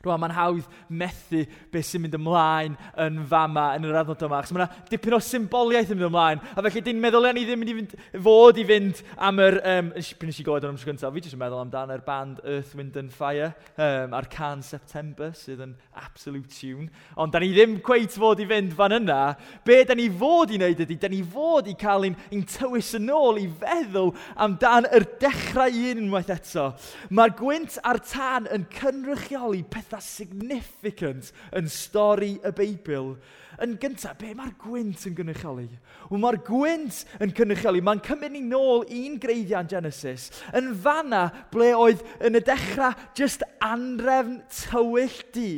Rwan, 0.01 0.21
mae'n 0.23 0.37
hawdd 0.37 0.69
methu 0.89 1.43
beth 1.73 1.89
sy'n 1.91 2.05
mynd 2.05 2.17
ymlaen 2.17 2.77
yn 3.05 3.19
fama 3.29 3.67
yn 3.77 3.85
yr 3.89 3.99
adnod 4.01 4.25
yma. 4.25 4.41
Achos 4.41 4.55
mae 4.57 4.65
yna 4.65 4.87
dipyn 4.89 5.17
o 5.17 5.21
symboliaeth 5.25 5.93
yn 5.93 6.01
mynd 6.01 6.09
ymlaen. 6.09 6.41
A 6.55 6.65
felly, 6.65 6.85
dyn 6.87 7.03
meddwl 7.03 7.29
ni 7.37 7.45
ddim 7.45 7.61
mynd 7.61 7.73
i 7.73 7.77
fynd, 7.81 7.97
fod 8.25 8.61
i 8.61 8.67
fynd 8.71 9.03
am 9.19 9.43
yr... 9.45 9.61
Um, 9.75 9.93
Pryn 10.21 10.33
nes 10.33 10.41
i 10.41 10.45
gofod 10.45 10.65
o'n 10.67 10.75
ymwneud 10.75 10.89
gyntaf, 10.89 11.13
fi 11.15 11.23
jyst 11.25 11.37
yn 11.37 11.41
meddwl 11.41 11.63
amdan 11.63 11.93
yr 11.95 12.03
band 12.05 12.41
Earth, 12.45 12.73
Wind 12.77 12.97
and 13.01 13.13
Fire 13.15 13.53
um, 13.77 14.17
a'r 14.17 14.29
can 14.33 14.65
September 14.65 15.31
sydd 15.37 15.63
yn 15.65 15.75
absolute 16.01 16.51
tune. 16.53 16.89
Ond 17.21 17.33
da 17.33 17.41
ni 17.43 17.53
ddim 17.55 17.77
cweit 17.85 18.17
fod 18.17 18.43
i 18.43 18.47
fynd 18.49 18.75
fan 18.77 18.97
yna. 18.97 19.21
Be 19.67 19.79
da 19.89 19.97
ni 19.97 20.09
fod 20.13 20.55
i 20.55 20.59
wneud 20.59 20.83
ydy, 20.85 20.99
da 21.01 21.11
ni 21.13 21.21
fod 21.25 21.71
i 21.71 21.77
cael 21.81 22.09
ein, 22.09 22.17
ein 22.33 22.45
tywys 22.49 22.93
yn 22.99 23.13
ôl 23.15 23.41
i 23.41 23.47
feddwl 23.61 24.13
amdan 24.41 24.89
yr 24.91 25.07
dechrau 25.23 25.85
unwaith 25.93 26.33
eto. 26.35 26.71
Mae'r 27.13 27.37
gwynt 27.39 27.79
a'r 27.87 28.01
tan 28.11 28.49
yn 28.55 28.67
cynrychioli 28.75 29.63
peth 29.71 29.90
pethau 29.91 30.07
significant 30.07 31.31
yn 31.59 31.69
stori 31.71 32.37
y 32.47 32.53
Beibl. 32.57 33.15
Yn 33.61 33.75
gyntaf, 33.83 34.17
be 34.21 34.31
mae'r 34.37 34.55
gwynt 34.63 35.03
yn 35.11 35.17
gynrychioli? 35.19 35.67
Wel, 36.09 36.21
mae'r 36.23 36.39
gwynt 36.47 37.03
yn 37.21 37.35
gynrychioli. 37.37 37.83
Mae'n 37.85 38.03
cymryd 38.07 38.33
ni 38.33 38.45
nôl 38.47 38.87
un 38.87 39.19
greiddiau 39.21 39.65
yn 39.65 39.71
Genesis, 39.73 40.31
yn 40.57 40.71
fanna 40.81 41.27
ble 41.53 41.73
oedd 41.77 42.05
yn 42.25 42.39
y 42.39 42.45
dechrau 42.47 42.95
just 43.19 43.45
anrefn 43.67 44.41
tywyll 44.63 45.19
di, 45.35 45.51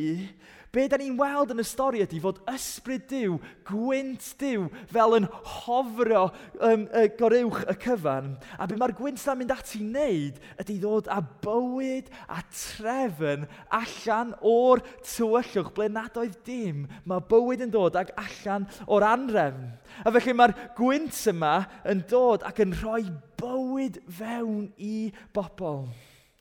Be 0.72 0.86
da 0.88 0.96
ni'n 0.96 1.18
weld 1.20 1.50
yn 1.52 1.60
y 1.60 1.64
stori 1.68 2.00
ydy 2.00 2.16
fod 2.24 2.38
ysbryd 2.48 3.02
diw, 3.10 3.34
gwynt 3.68 4.30
diw, 4.40 4.62
fel 4.88 5.18
yn 5.18 5.26
hofro 5.28 6.22
um, 6.64 6.86
y 6.96 7.02
gorywch 7.18 7.66
y 7.68 7.74
cyfan. 7.82 8.30
A 8.56 8.64
be 8.70 8.78
mae'r 8.80 8.94
gwynt 8.96 9.20
na'n 9.20 9.36
mynd 9.42 9.52
ati 9.52 9.82
wneud 9.82 10.38
ydy 10.62 10.78
ddod 10.80 11.10
â 11.12 11.18
bywyd 11.44 12.08
a 12.24 12.40
trefn 12.48 13.44
allan 13.82 14.32
o'r 14.40 14.80
tywyllwch 15.04 15.74
ble 15.76 15.90
nad 15.92 16.16
oedd 16.22 16.38
dim. 16.48 16.86
Mae 17.04 17.20
bywyd 17.28 17.66
yn 17.66 17.74
dod 17.74 17.98
ag 18.00 18.14
allan 18.22 18.64
o'r 18.88 19.04
anrefn. 19.10 19.74
A 20.08 20.14
felly 20.14 20.36
mae'r 20.38 20.56
gwynt 20.78 21.20
yma 21.34 21.52
yn 21.84 22.00
dod 22.08 22.48
ac 22.48 22.64
yn 22.64 22.72
rhoi 22.80 23.04
bywyd 23.42 24.00
fewn 24.08 24.70
i 24.80 25.10
bobl. 25.36 25.84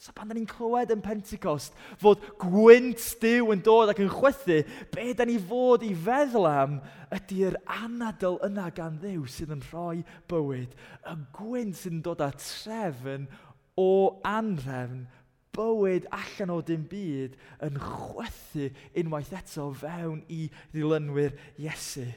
So 0.02 0.10
pan 0.18 0.32
da 0.32 0.34
ni'n 0.34 0.48
clywed 0.50 0.90
yn 0.96 1.04
Pentecost 1.06 1.76
fod 2.02 2.24
gwynt 2.42 3.04
diw 3.22 3.52
yn 3.54 3.60
dod 3.62 3.92
ac 3.92 4.00
yn 4.02 4.10
chwythu, 4.10 4.56
be 4.90 5.12
da 5.14 5.28
ni 5.30 5.36
fod 5.38 5.86
i 5.86 5.92
feddwl 5.94 6.48
am 6.50 6.80
ydy'r 7.14 7.60
anadl 7.76 8.40
yna 8.48 8.72
gan 8.74 8.98
ddiw 9.04 9.28
sydd 9.30 9.54
yn 9.54 9.62
rhoi 9.68 10.00
bywyd. 10.32 10.74
Y 11.06 11.14
gwynt 11.38 11.78
sydd 11.78 12.00
yn 12.00 12.02
dod 12.08 12.24
â 12.26 12.32
trefn 12.34 13.30
o 13.78 13.92
anrefn 14.26 15.06
bywyd 15.54 16.10
allan 16.18 16.56
o 16.56 16.58
dim 16.66 16.90
byd 16.90 17.38
yn 17.70 17.78
chwythu 17.86 18.72
unwaith 19.04 19.36
eto 19.38 19.70
fewn 19.84 20.26
i 20.34 20.48
ddilynwyr 20.74 21.38
Iesu. 21.62 22.08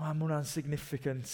O, 0.00 0.02
mae 0.16 0.16
hwnna'n 0.16 0.46
significant. 0.48 1.28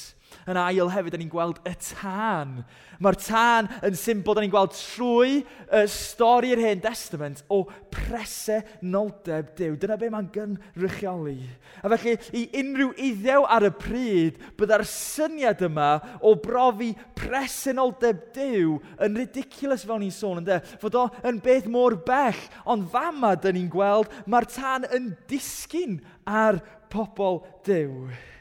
Yn 0.51 0.59
ail 0.59 0.89
hefyd, 0.91 1.13
da 1.15 1.19
ni'n 1.21 1.31
gweld 1.31 1.61
y 1.69 1.73
tân. 1.87 2.57
Mae'r 2.99 3.19
tân 3.23 3.69
yn 3.87 3.95
symbol, 3.99 4.35
da 4.35 4.43
ni'n 4.43 4.51
gweld 4.51 4.75
trwy 4.75 5.37
y 5.47 5.83
stori'r 5.93 6.65
Hen 6.65 6.83
Testament 6.83 7.45
o 7.53 7.61
presenoldeb 7.95 9.55
Dyw. 9.61 9.79
Dyna 9.79 9.99
be 10.01 10.11
mae'n 10.11 10.33
gynrychioli. 10.35 11.37
A 11.79 11.93
felly, 11.95 12.17
i 12.35 12.43
unrhyw 12.59 12.91
iddew 13.07 13.47
ar 13.55 13.69
y 13.69 13.73
pryd, 13.79 14.43
bydda'r 14.59 14.87
syniad 14.91 15.63
yma 15.69 15.93
o 16.19 16.35
brofi 16.43 16.91
presenoldeb 17.15 18.27
Dyw 18.35 18.81
yn 19.07 19.23
ridiculous 19.23 19.87
fel 19.87 20.03
ni'n 20.03 20.15
sôn 20.17 20.43
ynddo. 20.43 20.59
Fod 20.83 20.99
o 20.99 21.09
yn 21.23 21.39
beth 21.45 21.71
mor 21.71 22.01
bell, 22.09 22.47
ond 22.67 22.91
fama 22.91 23.37
da 23.39 23.55
ni'n 23.55 23.71
gweld, 23.71 24.11
mae'r 24.27 24.51
tân 24.59 24.91
yn 24.91 25.13
disgyn 25.31 26.01
ar 26.27 26.65
pobl 26.91 27.45
Dyw. 27.63 28.09
Dyw. 28.11 28.36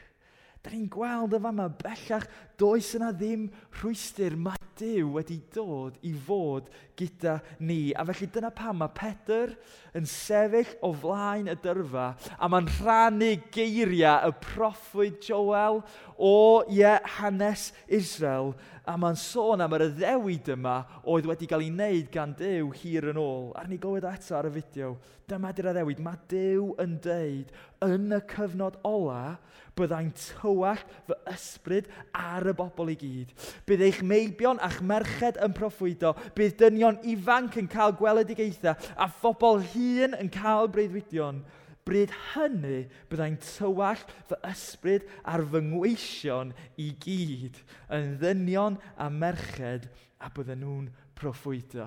Da 0.66 0.72
ni'n 0.74 0.88
gweld 0.90 1.36
y 1.36 1.38
fama 1.38 1.68
bellach, 1.78 2.24
does 2.58 2.88
yna 2.98 3.12
ddim 3.14 3.44
rhwystyr 3.80 4.36
mae 4.38 4.62
Dyw 4.76 5.14
wedi 5.14 5.38
dod 5.54 5.94
i 6.04 6.10
fod 6.12 6.66
gyda 7.00 7.38
ni. 7.64 7.94
A 7.96 8.04
felly 8.04 8.26
dyna 8.28 8.50
pam 8.52 8.82
mae 8.82 8.92
Pedr 8.92 9.54
yn 9.96 10.04
sefyll 10.04 10.74
o 10.84 10.90
flaen 11.00 11.48
y 11.48 11.54
dyrfa 11.64 12.10
a 12.36 12.50
mae'n 12.52 12.68
rhannu 12.74 13.30
geiriau 13.54 14.28
y 14.28 14.36
proffwyd 14.44 15.16
Joel 15.24 15.80
o 16.20 16.34
ie, 16.68 16.92
hanes 17.16 17.70
Israel 17.88 18.52
a 18.86 18.94
mae'n 19.00 19.16
sôn 19.18 19.64
am 19.64 19.74
yr 19.74 19.88
addewid 19.88 20.52
yma 20.54 20.76
oedd 21.10 21.26
wedi 21.26 21.48
cael 21.50 21.64
ei 21.64 21.72
wneud 21.72 22.12
gan 22.12 22.36
Dyw 22.38 22.68
hir 22.78 23.08
yn 23.10 23.18
ôl. 23.18 23.50
Ar 23.58 23.66
ni 23.70 23.80
glywed 23.82 24.06
eto 24.06 24.36
ar 24.38 24.46
y 24.46 24.52
fideo, 24.60 24.92
dyma 25.26 25.50
di'r 25.56 25.72
addewid. 25.72 26.02
Mae 26.04 26.20
Dyw 26.30 26.70
yn 26.84 26.98
deud, 27.02 27.50
yn 27.86 28.14
y 28.14 28.20
cyfnod 28.30 28.78
ola, 28.86 29.38
byddai'n 29.76 30.12
tywall 30.16 30.80
fy 31.08 31.16
ysbryd 31.34 31.90
ar 32.16 32.46
y 32.48 32.54
bobl 32.56 32.94
i 32.94 32.96
gyd. 33.00 33.34
Bydd 33.66 33.82
eich 33.82 34.00
meibion 34.06 34.60
a'ch 34.62 34.78
merched 34.86 35.40
yn 35.42 35.54
proffwydo. 35.56 36.12
Bydd 36.38 36.56
dynion 36.60 37.00
ifanc 37.10 37.58
yn 37.58 37.70
cael 37.70 37.96
gweledigaethau 37.98 38.76
a 38.94 39.08
phobl 39.10 39.62
hun 39.72 40.14
yn 40.14 40.30
cael 40.32 40.70
breuddwydion. 40.70 41.42
Bryd 41.86 42.10
hynny 42.32 42.80
byddai'n 43.10 43.38
tywall 43.42 44.00
fy 44.26 44.38
ysbryd 44.48 45.04
ar 45.22 45.44
fy 45.52 45.60
ngweision 45.68 46.50
i 46.82 46.88
gyd 47.02 47.60
yn 47.94 48.16
ddynion 48.22 48.78
a 48.98 49.06
merched 49.10 49.86
a 50.18 50.30
bydden 50.34 50.64
nhw'n 50.64 50.88
proffwydo. 51.18 51.86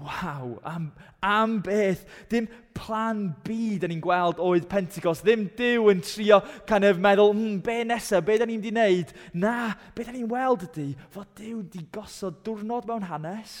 Waw, 0.00 0.58
am, 0.66 0.90
am 1.22 1.60
beth. 1.62 2.02
Dim 2.28 2.48
plan 2.74 3.28
B, 3.46 3.78
da 3.78 3.88
ni'n 3.90 4.02
gweld 4.02 4.40
oedd 4.42 4.66
Pentecost. 4.70 5.22
Ddim 5.26 5.46
Dyw 5.58 5.92
yn 5.92 6.02
trio 6.04 6.40
kind 6.68 6.88
of 6.88 6.98
meddwl, 7.02 7.34
mm, 7.36 7.62
be 7.64 7.78
nesaf, 7.86 8.24
be 8.26 8.40
da 8.40 8.48
ni'n 8.48 8.64
di 8.64 8.74
wneud? 8.74 9.14
Na, 9.38 9.72
be 9.94 10.06
da 10.06 10.14
ni'n 10.14 10.28
weld 10.30 10.66
ydy, 10.70 10.90
fod 11.14 11.30
Dyw 11.38 11.62
di 11.70 11.86
gosod 11.94 12.42
diwrnod 12.46 12.90
mewn 12.90 13.06
hanes 13.10 13.56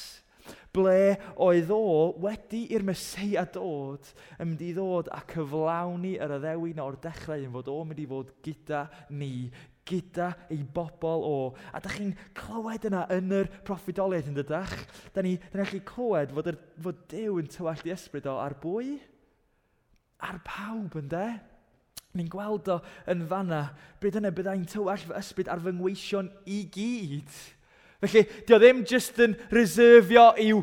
ble 0.74 1.14
oedd 1.40 1.70
o 1.72 1.84
wedi 2.22 2.64
i'r 2.74 2.82
Mesoea 2.86 3.44
dod, 3.54 4.08
yn 4.40 4.50
mynd 4.50 4.64
i 4.66 4.72
ddod 4.74 5.10
a 5.14 5.20
cyflawni 5.30 6.16
yr 6.18 6.34
addewin 6.40 6.82
o'r 6.82 6.98
dechrau 7.04 7.44
yn 7.44 7.52
fod 7.54 7.70
o'n 7.70 7.88
mynd 7.90 8.02
i 8.02 8.08
fod 8.10 8.32
gyda 8.44 8.82
ni 9.14 9.30
gyda 9.88 10.32
ei 10.52 10.62
bobl 10.74 11.24
o. 11.26 11.38
A 11.72 11.80
da 11.82 11.92
chi'n 11.92 12.14
clywed 12.36 12.86
yna 12.88 13.04
yn 13.14 13.32
yr 13.36 13.50
proffidoliaeth 13.66 14.30
yn 14.30 14.38
dydach. 14.38 14.76
Da 15.14 15.24
ni, 15.24 15.36
da 15.52 15.60
ni 15.60 15.66
chi'n 15.70 15.84
clywed 15.88 16.34
fod, 16.36 16.52
yr, 16.52 16.60
fod 16.84 17.02
Dyw 17.12 17.40
yn 17.42 17.50
tywallt 17.52 17.84
i 17.88 17.94
ysbryd 17.94 18.28
o 18.30 18.38
ar 18.42 18.56
bwy, 18.62 18.96
ar 20.24 20.40
pawb 20.46 20.96
yn. 21.00 21.10
Ni'n 22.14 22.30
gweld 22.30 22.70
o 22.70 22.78
yn 23.10 23.24
fanna, 23.26 23.64
bryd 24.00 24.20
yna 24.20 24.30
byddai'n 24.34 24.68
tywall 24.70 25.02
fy 25.02 25.16
ysbryd 25.18 25.50
ar 25.50 25.62
fy 25.62 25.74
ngweision 25.74 26.30
i 26.46 26.62
gyd. 26.72 27.38
Felly, 28.04 28.22
di 28.46 28.54
o 28.54 28.58
ddim 28.60 28.84
jyst 28.86 29.18
yn 29.24 29.34
reserfio 29.50 30.28
i'w, 30.38 30.60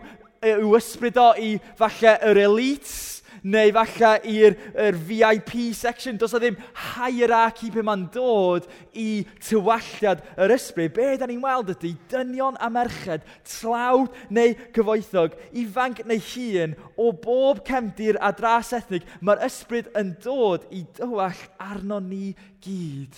i'w 0.48 0.76
ysbryd 0.78 1.20
o 1.20 1.32
i 1.42 1.56
falle 1.80 2.14
yr 2.30 2.40
elites, 2.46 3.21
neu 3.44 3.72
falle 3.74 4.12
i'r 4.30 4.56
er 4.78 4.98
VIP 4.98 5.72
section, 5.78 6.18
does 6.20 6.36
o 6.36 6.42
ddim 6.42 6.58
hierarchy 6.94 7.72
pe 7.74 7.84
mae'n 7.86 8.06
dod 8.14 8.68
i 8.98 9.24
tywalliad 9.42 10.22
yr 10.38 10.54
ysbryd. 10.56 10.94
Be 10.96 11.10
da 11.18 11.30
ni'n 11.30 11.42
weld 11.44 11.74
ydy 11.76 11.96
dynion 12.12 12.60
a 12.62 12.70
merched, 12.74 13.26
tlawd 13.58 14.14
neu 14.34 14.54
cyfoethog, 14.76 15.36
ifanc 15.64 16.04
neu 16.06 16.22
hun, 16.32 16.78
o 16.98 17.12
bob 17.12 17.64
cefndir 17.68 18.20
a 18.22 18.32
dras 18.36 18.74
ethnig, 18.78 19.08
mae'r 19.22 19.46
ysbryd 19.50 19.92
yn 19.98 20.16
dod 20.24 20.70
i 20.70 20.86
dywall 21.00 21.46
arno 21.62 22.00
ni 22.04 22.32
gyd. 22.64 23.18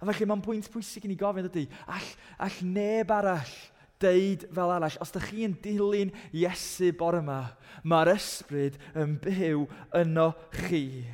A 0.00 0.08
felly 0.08 0.26
mae'n 0.28 0.42
pwynt 0.44 0.72
pwysig 0.72 1.06
i 1.06 1.12
ni 1.12 1.20
gofyn 1.20 1.48
ydy, 1.48 1.68
all, 1.88 2.10
all 2.44 2.58
neb 2.66 3.12
arall 3.14 3.54
deud 4.02 4.46
fel 4.54 4.72
arall, 4.74 4.96
os 5.02 5.12
ydych 5.12 5.30
chi'n 5.30 5.56
dilyn 5.64 6.12
Iesu 6.34 6.90
bore 6.98 7.20
yma, 7.22 7.40
mae'r 7.86 8.14
ysbryd 8.14 8.78
yn 9.00 9.18
byw 9.22 9.66
yno 10.00 10.30
chi. 10.54 11.04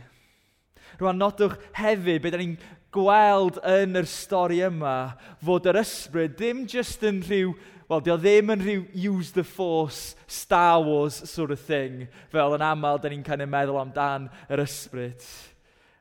Rwan 1.00 1.20
nodwch 1.20 1.58
hefyd 1.78 2.22
beth 2.24 2.38
ni'n 2.40 2.56
gweld 2.94 3.60
yn 3.66 4.00
yr 4.00 4.08
stori 4.10 4.60
yma 4.66 5.14
fod 5.44 5.68
yr 5.70 5.80
ysbryd 5.82 6.34
ddim 6.38 6.64
just 6.68 7.04
yn 7.06 7.22
rhyw, 7.26 7.52
wel, 7.90 8.02
dio 8.06 8.16
ddim 8.18 8.50
yn 8.54 8.64
rhyw 8.64 8.82
use 9.10 9.30
the 9.34 9.44
force, 9.46 10.16
Star 10.26 10.82
Wars 10.82 11.22
sort 11.30 11.54
of 11.54 11.62
thing, 11.62 12.08
fel 12.32 12.56
yn 12.58 12.66
aml 12.66 13.00
da 13.00 13.12
ni'n 13.12 13.24
kind 13.26 13.46
of 13.46 13.52
meddwl 13.52 13.80
amdan 13.82 14.28
yr 14.50 14.64
ysbryd 14.66 15.24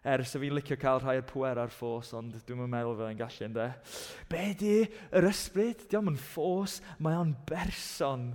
ers 0.08 0.32
y 0.38 0.39
fi'n 0.39 0.53
licio 0.56 0.77
cael 0.79 1.01
rhai 1.01 1.18
o'r 1.20 1.25
pwer 1.27 1.60
ar 1.60 1.72
ffos, 1.74 2.13
ond 2.15 2.38
dwi'n 2.48 2.70
meddwl 2.72 2.96
fel 2.96 3.10
yn 3.12 3.18
gallu, 3.20 3.48
ynddo. 3.50 3.65
Be 4.32 4.44
di 4.60 4.75
yr 4.88 5.27
ysbryd? 5.27 5.84
Diolch 5.91 6.12
yn 6.13 6.20
ffos, 6.24 6.77
mae 7.03 7.18
o'n 7.20 7.34
berson. 7.50 8.29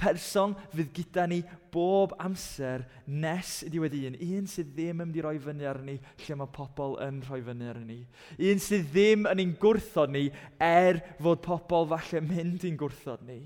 Person 0.00 0.56
fydd 0.72 0.94
gyda 0.96 1.26
ni 1.28 1.42
bob 1.74 2.14
amser 2.24 2.86
nes 3.04 3.58
ydi 3.68 3.82
wedi 3.82 4.06
un. 4.08 4.16
Un 4.16 4.48
sydd 4.50 4.72
ddim 4.72 4.94
yn 4.94 5.02
mynd 5.02 5.20
i 5.20 5.26
roi 5.26 5.36
fyny 5.44 5.68
ar 5.68 5.82
ni 5.84 5.98
lle 6.24 6.38
mae 6.40 6.52
pobl 6.56 6.96
yn 7.04 7.20
rhoi 7.26 7.42
fyny 7.50 7.68
ar 7.68 7.82
ni. 7.84 8.00
Un 8.50 8.64
sydd 8.64 8.88
ddim 8.94 9.28
yn 9.28 9.44
ein 9.44 9.54
gwrthod 9.60 10.16
ni 10.16 10.26
er 10.56 11.02
fod 11.20 11.44
pobl 11.44 11.90
falle 11.92 12.24
mynd 12.24 12.64
i'n 12.64 12.80
gwrthod 12.80 13.28
ni. 13.28 13.42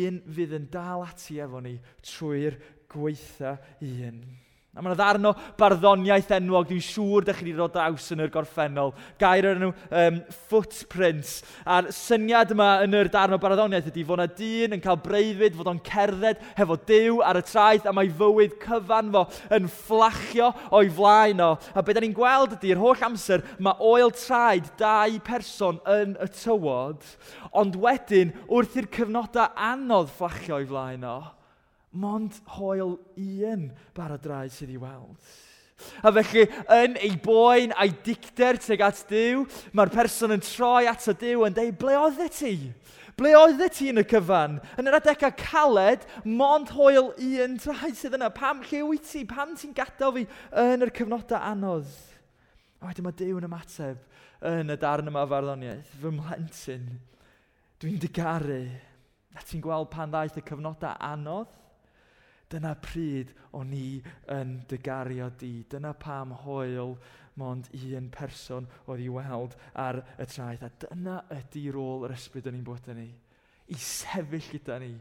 Un 0.00 0.24
fydd 0.32 0.56
yn 0.56 0.72
dal 0.72 1.04
ati 1.04 1.38
efo 1.44 1.60
ni 1.62 1.76
trwy'r 2.08 2.56
gweitha 2.90 3.58
un. 3.84 4.24
A 4.76 4.82
mae'n 4.82 4.92
yna 4.92 4.96
ddarno 4.98 5.30
barddoniaeth 5.56 6.34
enwog, 6.36 6.66
dwi'n 6.68 6.82
siŵr 6.84 7.24
ydych 7.24 7.38
chi 7.38 7.46
wedi 7.46 7.56
dod 7.56 7.72
draws 7.72 8.10
yn 8.12 8.20
yr 8.26 8.32
gorffennol. 8.34 8.90
Gair 9.16 9.46
yn 9.54 9.62
nhw 9.62 9.70
um, 9.72 10.18
footprints. 10.50 11.38
A'r 11.64 11.88
syniad 11.96 12.52
yma 12.52 12.66
yn 12.84 12.96
yr 12.98 13.08
darno 13.12 13.38
barddoniaeth 13.40 13.88
ydy 13.88 14.04
fod 14.04 14.20
yna 14.20 14.26
dyn 14.36 14.76
yn 14.76 14.82
cael 14.84 14.98
breuddwyd, 15.00 15.56
fod 15.56 15.70
o'n 15.72 15.80
cerdded 15.86 16.42
hefo 16.58 16.76
dew 16.90 17.22
ar 17.24 17.40
y 17.40 17.44
traeth, 17.48 17.88
a 17.88 17.94
mae 17.96 18.10
fywyd 18.18 18.58
cyfan 18.66 19.08
fo 19.14 19.24
yn 19.56 19.70
fflachio 19.72 20.50
o'i 20.76 20.92
flaen 20.98 21.40
o. 21.46 21.54
A 21.72 21.84
beth 21.86 22.02
ni'n 22.04 22.16
gweld 22.16 22.58
ydy'r 22.58 22.82
holl 22.82 23.06
amser, 23.08 23.46
mae 23.56 23.80
oel 23.80 24.12
traed 24.12 24.68
dau 24.76 25.16
person 25.24 25.80
yn 25.96 26.18
y 26.20 26.28
tywod, 26.36 27.00
ond 27.56 27.80
wedyn 27.80 28.36
wrth 28.50 28.76
i'r 28.76 28.92
cyfnodau 28.92 29.48
anodd 29.72 30.12
fflachio 30.18 30.60
o'i 30.60 30.68
flaen 30.68 31.08
o, 31.08 31.16
mond 31.96 32.38
hoel 32.56 32.96
un 33.16 33.68
baradrau 33.96 34.50
sydd 34.52 34.74
i 34.74 34.80
weld. 34.80 35.16
A 36.00 36.12
felly, 36.14 36.46
yn 36.72 36.96
ei 37.04 37.16
boen 37.20 37.74
a'i 37.76 37.92
dicter 38.04 38.56
teg 38.62 38.80
at 38.84 39.02
Dyw, 39.10 39.44
mae'r 39.76 39.92
person 39.92 40.32
yn 40.32 40.44
troi 40.44 40.86
at 40.88 41.04
y 41.12 41.14
Dyw 41.20 41.44
yn 41.48 41.56
dweud, 41.56 41.76
ble 41.82 41.96
oeddet 42.00 42.38
ti? 42.38 42.54
Ble 43.16 43.32
oeddet 43.36 43.76
ti 43.76 43.90
yn 43.92 44.00
y 44.00 44.04
cyfan? 44.08 44.58
Yn 44.80 44.88
yr 44.88 44.98
adegau 44.98 45.32
caled, 45.40 46.06
mond 46.24 46.72
hoel 46.76 47.12
un 47.12 47.58
trai 47.60 47.92
sydd 47.96 48.16
yna. 48.18 48.32
Pam 48.32 48.62
lle 48.64 48.82
wyt 48.88 49.08
ti? 49.08 49.24
Pam 49.28 49.54
ti'n 49.56 49.76
gadael 49.76 50.16
fi 50.16 50.24
yn 50.64 50.84
yr 50.84 50.92
cyfnodau 50.96 51.40
anodd? 51.40 51.92
A 52.80 52.88
wedyn 52.88 53.08
mae 53.08 53.16
Dyw 53.16 53.40
yn 53.40 53.48
ymateb 53.48 54.00
yn 54.52 54.72
y 54.72 54.78
darn 54.80 55.12
yma 55.12 55.24
farddoniaeth. 55.28 55.92
Fy 56.00 56.12
mhlentyn, 56.12 56.88
dwi'n 57.80 58.00
digaru. 58.00 58.64
A 59.36 59.44
ti'n 59.44 59.64
gweld 59.64 59.92
pan 59.92 60.12
ddaeth 60.12 60.40
y 60.40 60.44
cyfnodau 60.48 60.96
anodd? 61.04 61.52
Dyna 62.52 62.76
pryd 62.78 63.32
o'n 63.58 63.72
i 63.74 63.98
yn 64.30 64.56
dygario 64.70 65.28
di. 65.40 65.64
Dyna 65.70 65.92
pam 65.98 66.34
hoel 66.44 66.94
mond 67.36 67.68
un 67.74 68.08
person 68.14 68.68
oedd 68.86 69.02
i 69.02 69.08
weld 69.12 69.56
ar 69.74 70.00
y 70.16 70.26
traeth. 70.30 70.62
A 70.62 70.70
dyna 70.86 71.20
ydy 71.34 71.66
rôl 71.74 72.06
yr 72.06 72.14
ysbryd 72.16 72.46
o'n 72.48 72.58
i'n 72.58 72.66
bod 72.66 72.90
yn 72.92 73.00
ni. 73.02 73.08
I 73.66 73.76
sefyll 73.82 74.46
gyda 74.52 74.78
ni. 74.78 74.92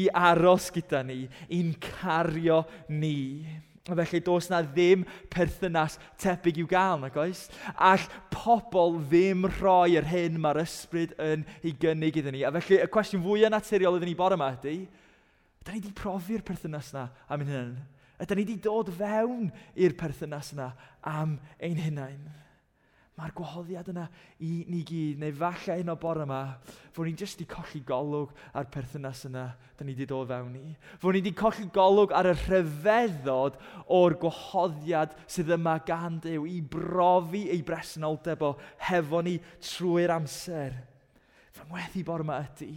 I 0.00 0.08
aros 0.16 0.70
gyda 0.72 1.02
ni. 1.04 1.26
I'n 1.52 1.74
cario 1.82 2.62
ni. 2.88 3.44
A 3.88 3.96
Felly 3.96 4.20
does 4.20 4.48
na 4.50 4.60
ddim 4.60 5.04
perthynas 5.32 5.96
tebyg 6.20 6.58
i'w 6.60 6.68
gael, 6.68 6.98
nag 7.00 7.14
oes? 7.16 7.46
All 7.72 8.04
pobl 8.32 8.98
ddim 9.08 9.46
rhoi 9.58 9.96
yr 9.96 10.08
hyn 10.08 10.36
mae'r 10.40 10.60
ysbryd 10.64 11.14
yn 11.24 11.44
ei 11.62 11.72
gynnig 11.80 12.16
iddyn 12.20 12.36
ni. 12.36 12.42
A 12.44 12.52
felly 12.52 12.82
y 12.84 12.88
cwestiwn 12.92 13.24
fwy 13.24 13.48
naturiol 13.48 13.96
iddyn 13.96 14.12
ni 14.12 14.16
bore 14.18 14.36
yma 14.36 14.50
ydy, 14.58 14.82
Da 15.64 15.72
ni 15.72 15.80
wedi 15.80 15.94
profi'r 15.96 16.44
perthynas 16.46 16.92
yna 16.94 17.08
am 17.28 17.40
ein 17.40 17.48
hunain. 17.52 17.78
Ydy 18.18 18.34
ni 18.34 18.44
wedi 18.44 18.58
dod 18.62 18.90
fewn 18.98 19.48
i'r 19.78 19.96
perthynas 19.98 20.52
yna 20.56 20.72
am 21.06 21.38
ein 21.62 21.80
hunain. 21.84 22.28
Mae'r 23.18 23.32
gwahoddiad 23.34 23.88
yna 23.90 24.04
i 24.46 24.50
ni 24.70 24.84
gyd, 24.86 25.18
neu 25.18 25.32
falle 25.34 25.74
un 25.82 25.90
o 25.90 25.96
bore 25.98 26.22
yma, 26.22 26.42
fod 26.94 27.08
ni'n 27.08 27.16
jyst 27.18 27.40
i 27.42 27.46
colli 27.50 27.80
golwg 27.86 28.30
ar 28.54 28.68
perthynas 28.70 29.24
yna 29.26 29.48
da 29.74 29.86
ni 29.86 29.96
wedi 29.96 30.06
dod 30.06 30.30
fewn 30.30 30.52
i. 30.54 30.76
Fod 31.02 31.16
ni 31.16 31.22
wedi 31.24 31.32
colli 31.38 31.66
golwg 31.74 32.14
ar 32.14 32.30
y 32.30 32.36
rhyfeddod 32.36 33.58
o'r 33.98 34.14
gwahoddiad 34.22 35.16
sydd 35.26 35.50
yma 35.58 35.80
gan 35.86 36.20
Dyw 36.22 36.46
i 36.46 36.60
brofi 36.62 37.48
ei 37.50 37.64
bresenoldeb 37.66 38.46
o 38.46 38.52
hefo 38.86 39.24
ni 39.26 39.34
trwy'r 39.66 40.14
amser 40.14 40.78
fy 41.58 41.66
ngweddi 41.68 42.04
bore 42.06 42.26
yma 42.26 42.38
ydy 42.46 42.72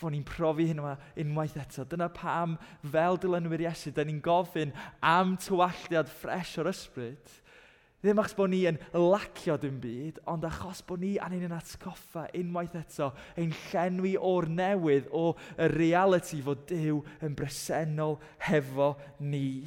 fod 0.00 0.14
ni'n 0.14 0.26
profi 0.26 0.68
hyn 0.68 0.82
yma 0.82 0.96
unwaith 1.20 1.56
eto. 1.60 1.86
Dyna 1.88 2.10
pam, 2.12 2.58
fel 2.82 3.18
dilynwyr 3.22 3.64
Iesu, 3.68 3.94
da 3.94 4.04
ni'n 4.04 4.20
gofyn 4.24 4.74
am 5.04 5.38
tywalliad 5.40 6.10
ffres 6.10 6.58
o'r 6.60 6.70
ysbryd. 6.72 7.40
Ddim 8.04 8.20
achos 8.20 8.34
bod 8.36 8.50
ni 8.52 8.58
yn 8.68 8.76
lacio 9.00 9.54
dim 9.56 9.78
byd, 9.80 10.18
ond 10.28 10.44
achos 10.44 10.82
bod 10.84 11.00
ni 11.00 11.14
angen 11.24 11.46
yn 11.46 11.54
atgoffa 11.56 12.26
unwaith 12.36 12.76
eto 12.76 13.08
ein 13.40 13.54
llenwi 13.70 14.12
o'r 14.20 14.50
newydd 14.52 15.08
o 15.08 15.30
y 15.56 15.70
reality 15.72 16.42
fod 16.44 16.66
Dyw 16.68 17.00
yn 17.24 17.38
bresennol 17.38 18.18
hefo 18.50 18.92
ni. 19.24 19.64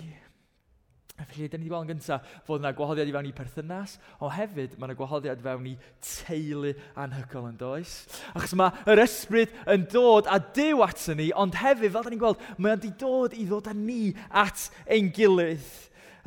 Felly, 1.17 1.47
da 1.49 1.58
ni 1.58 1.65
wedi 1.65 1.71
gweld 1.71 1.88
yn 1.88 1.95
gyntaf 1.95 2.25
fod 2.45 2.62
yna 2.62 2.71
gwahoddiad 2.77 3.10
i 3.10 3.13
fewn 3.15 3.30
i 3.32 3.34
perthynas, 3.34 3.95
ond 4.21 4.36
hefyd 4.36 4.75
mae 4.77 4.91
yna 4.91 4.97
gwahoddiad 4.99 5.41
fewn 5.41 5.65
i 5.71 5.73
teulu 6.06 6.75
anhygol 6.93 7.47
yn 7.49 7.58
does. 7.58 7.95
Achos 8.38 8.53
mae 8.60 8.86
yr 8.93 9.01
ysbryd 9.01 9.56
yn 9.73 9.88
dod 9.89 10.30
a 10.30 10.38
dew 10.53 10.84
at 10.86 11.01
ni, 11.17 11.32
ond 11.34 11.58
hefyd, 11.58 11.89
fel 11.95 12.06
da 12.06 12.13
ni'n 12.13 12.21
gweld, 12.21 12.45
mae 12.60 12.75
wedi 12.75 12.93
dod 13.01 13.34
i 13.34 13.47
ddod 13.49 13.71
â 13.71 13.73
ni 13.73 14.13
at 14.30 14.69
ein 14.86 15.10
gilydd. 15.15 15.65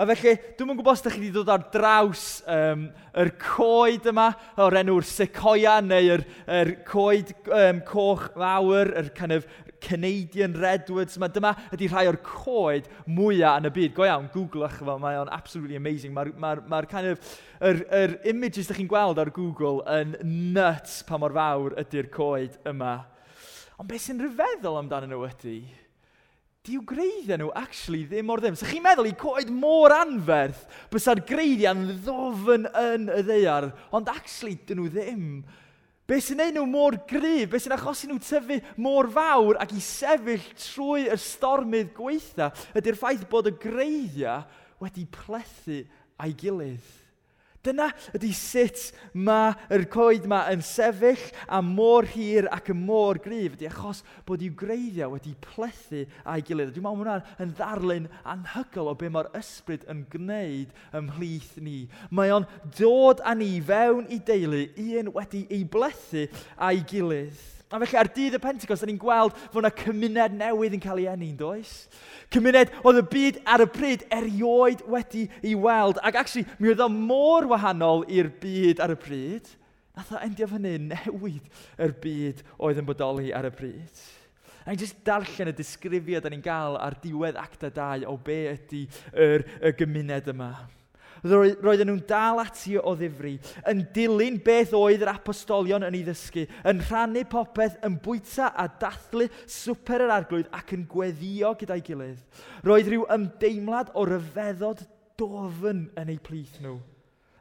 A 0.00 0.08
felly, 0.08 0.34
dwi'm 0.58 0.74
yn 0.74 0.78
gwybod 0.80 0.96
os 0.96 1.04
ydych 1.04 1.16
chi 1.20 1.22
wedi 1.22 1.32
dod 1.38 1.54
ar 1.54 1.64
draws 1.70 2.26
um, 2.50 2.86
yr 3.20 3.30
coed 3.38 4.10
yma, 4.10 4.30
o'r 4.58 4.80
enw'r 4.80 5.06
secoia 5.06 5.78
neu 5.84 6.14
yr, 6.16 6.26
yr 6.58 6.70
coed 6.88 7.34
um, 7.46 7.82
coch 7.86 8.30
fawr, 8.34 8.90
yr 8.96 9.14
kind 9.14 9.38
of 9.38 9.46
Canadian 9.82 10.54
Redwoods. 10.60 11.18
Mae 11.20 11.32
dyma 11.34 11.54
ydy 11.74 11.88
rhai 11.90 12.06
o'r 12.10 12.20
coed 12.24 12.88
mwyaf 13.08 13.60
yn 13.60 13.70
y 13.70 13.74
byd. 13.76 13.94
Go 13.96 14.06
iawn, 14.06 14.30
googlech 14.34 14.78
fo, 14.80 14.96
mae 15.02 15.18
o'n 15.20 15.32
absolutely 15.34 15.78
amazing. 15.80 16.14
Mae'r 16.16 16.34
ma 16.36 16.54
ma, 16.54 16.80
ma 16.80 16.82
kind 16.90 17.12
of, 17.12 17.36
yr, 17.60 17.84
yr 18.02 18.16
images 18.32 18.68
ydych 18.68 18.82
chi'n 18.82 18.90
gweld 18.90 19.20
ar 19.22 19.32
Google 19.34 19.84
yn 19.98 20.16
nuts 20.54 21.00
pa 21.08 21.20
mor 21.20 21.34
fawr 21.36 21.78
ydy'r 21.84 22.10
coed 22.14 22.58
yma. 22.70 22.98
Ond 23.80 23.88
beth 23.88 24.04
sy'n 24.04 24.20
rhyfeddol 24.20 24.76
amdano 24.76 25.08
nhw 25.08 25.22
ydy, 25.30 25.60
diw 26.68 26.82
greiddiau 26.84 27.38
nhw 27.40 27.48
actually 27.56 28.02
ddim 28.04 28.28
o'r 28.32 28.42
ddim. 28.44 28.58
So 28.58 28.68
chi'n 28.68 28.84
meddwl 28.84 29.08
i 29.08 29.14
coed 29.16 29.48
môr 29.54 29.94
anferth, 29.96 30.66
bysa'r 30.92 31.22
greiddiau'n 31.28 31.86
ddofn 32.04 32.68
yn 32.68 33.08
y 33.14 33.22
ddeiar, 33.24 33.70
ond 33.96 34.12
actually 34.12 34.58
dyn 34.68 34.82
nhw 34.82 34.92
ddim. 34.92 35.24
Be 36.10 36.16
sy'n 36.18 36.40
neud 36.42 36.56
nhw 36.56 36.64
mor 36.66 36.96
gryf, 37.06 37.52
be 37.52 37.58
sy'n 37.62 37.76
achosi 37.76 38.08
nhw 38.10 38.18
tyfu 38.18 38.56
mor 38.82 39.06
fawr 39.14 39.60
ac 39.62 39.76
i 39.78 39.82
sefyll 39.84 40.42
trwy 40.58 41.04
y 41.06 41.18
stormydd 41.22 41.92
gweitha, 41.94 42.48
ydy'r 42.74 42.98
ffaith 42.98 43.28
bod 43.30 43.46
y 43.46 43.52
greiddiau 43.62 44.42
wedi 44.82 45.04
plethu 45.14 45.84
a'i 46.18 46.34
gilydd. 46.34 46.88
Dyna 47.60 47.90
ydy 48.16 48.30
sut 48.32 48.86
mae 49.12 49.52
yr 49.76 49.82
coed 49.92 50.24
yma 50.24 50.46
yn 50.48 50.62
sefyll 50.64 51.26
a 51.44 51.58
môr 51.60 52.08
hir 52.08 52.48
ac 52.56 52.70
yn 52.72 52.80
môr 52.88 53.20
gryf 53.20 53.58
ydy 53.58 53.68
achos 53.68 54.00
bod 54.24 54.40
i'w 54.46 54.54
greiddiau 54.62 55.12
wedi 55.12 55.34
plethu 55.44 56.06
a'i 56.24 56.40
gilydd. 56.46 56.72
Dwi'n 56.72 56.86
meddwl 56.86 57.02
hwnna 57.02 57.18
yn 57.44 57.52
ddarlun 57.58 58.08
anhygol 58.32 58.88
o 58.94 58.96
be 58.96 59.12
mae'r 59.12 59.28
ysbryd 59.36 59.84
yn 59.92 60.06
gwneud 60.14 60.72
ymhlith 60.96 61.52
ni. 61.60 61.82
Mae 62.08 62.32
o'n 62.32 62.48
dod 62.80 63.20
â 63.20 63.36
ni 63.36 63.52
fewn 63.60 64.08
i 64.08 64.22
deulu 64.24 64.64
un 64.80 65.14
wedi 65.20 65.44
ei 65.52 65.66
blethu 65.68 66.30
a'i 66.56 66.80
gilydd. 66.88 67.59
A 67.70 67.78
felly 67.78 67.98
ar 68.00 68.08
dydd 68.10 68.34
y 68.34 68.40
Pentecost, 68.42 68.82
ni'n 68.82 68.98
gweld 68.98 69.36
fod 69.52 69.62
yna 69.62 69.70
cymuned 69.78 70.32
newydd 70.40 70.74
yn 70.74 70.82
cael 70.82 70.98
ei 70.98 71.06
enni'n 71.12 71.36
does? 71.38 71.84
Cymuned 72.34 72.72
oedd 72.82 72.98
y 72.98 73.04
byd 73.12 73.38
ar 73.46 73.62
y 73.62 73.66
pryd 73.70 74.02
erioed 74.16 74.82
wedi 74.90 75.28
ei 75.38 75.54
weld. 75.54 76.00
Ac 76.02 76.18
actually, 76.18 76.48
mi 76.58 76.72
oedd 76.72 76.82
o 76.82 76.88
mor 76.90 77.46
wahanol 77.52 78.02
i'r 78.10 78.32
byd 78.42 78.82
ar 78.82 78.96
y 78.96 78.98
pryd. 78.98 79.52
Nath 79.94 80.10
o 80.16 80.18
endio 80.18 80.50
fyny 80.50 80.80
newid 80.88 81.46
yr 81.78 81.94
byd 82.02 82.42
oedd 82.58 82.82
yn 82.82 82.90
bodoli 82.90 83.30
ar 83.38 83.46
y 83.46 83.54
pryd. 83.54 84.02
A 84.64 84.72
ni'n 84.72 84.82
just 84.82 84.98
darllen 85.06 85.52
y 85.52 85.54
disgrifiad 85.54 86.26
da 86.26 86.34
ni'n 86.34 86.42
gael 86.42 86.74
ar 86.74 86.98
diwedd 87.04 87.38
acta 87.38 87.70
2 87.78 88.02
o 88.10 88.18
be 88.18 88.42
ydy 88.56 88.82
yr, 89.14 89.46
y 89.62 89.72
gymuned 89.78 90.34
yma 90.34 90.52
roedden 91.24 91.90
nhw'n 91.90 92.04
dal 92.08 92.40
ati 92.42 92.76
o 92.80 92.94
ddifri, 92.96 93.34
yn 93.70 93.82
dilyn 93.94 94.38
beth 94.44 94.74
oedd 94.76 95.04
yr 95.04 95.12
apostolion 95.12 95.84
yn 95.86 95.98
ei 95.98 96.04
ddysgu, 96.06 96.46
yn 96.70 96.80
rhannu 96.88 97.24
popeth, 97.30 97.76
yn 97.86 97.98
bwyta 98.04 98.52
a 98.56 98.68
dathlu 98.80 99.28
swper 99.44 100.06
yr 100.06 100.14
arglwydd 100.16 100.52
ac 100.56 100.76
yn 100.76 100.86
gweddio 100.90 101.52
gyda'i 101.60 101.84
gilydd. 101.86 102.22
Roedd 102.66 102.88
rhyw 102.92 103.08
ymdeimlad 103.16 103.92
o 103.94 104.06
ryfeddod 104.08 104.86
dofn 105.20 105.88
yn 106.00 106.14
eu 106.14 106.22
plith 106.24 106.56
nhw. 106.64 106.78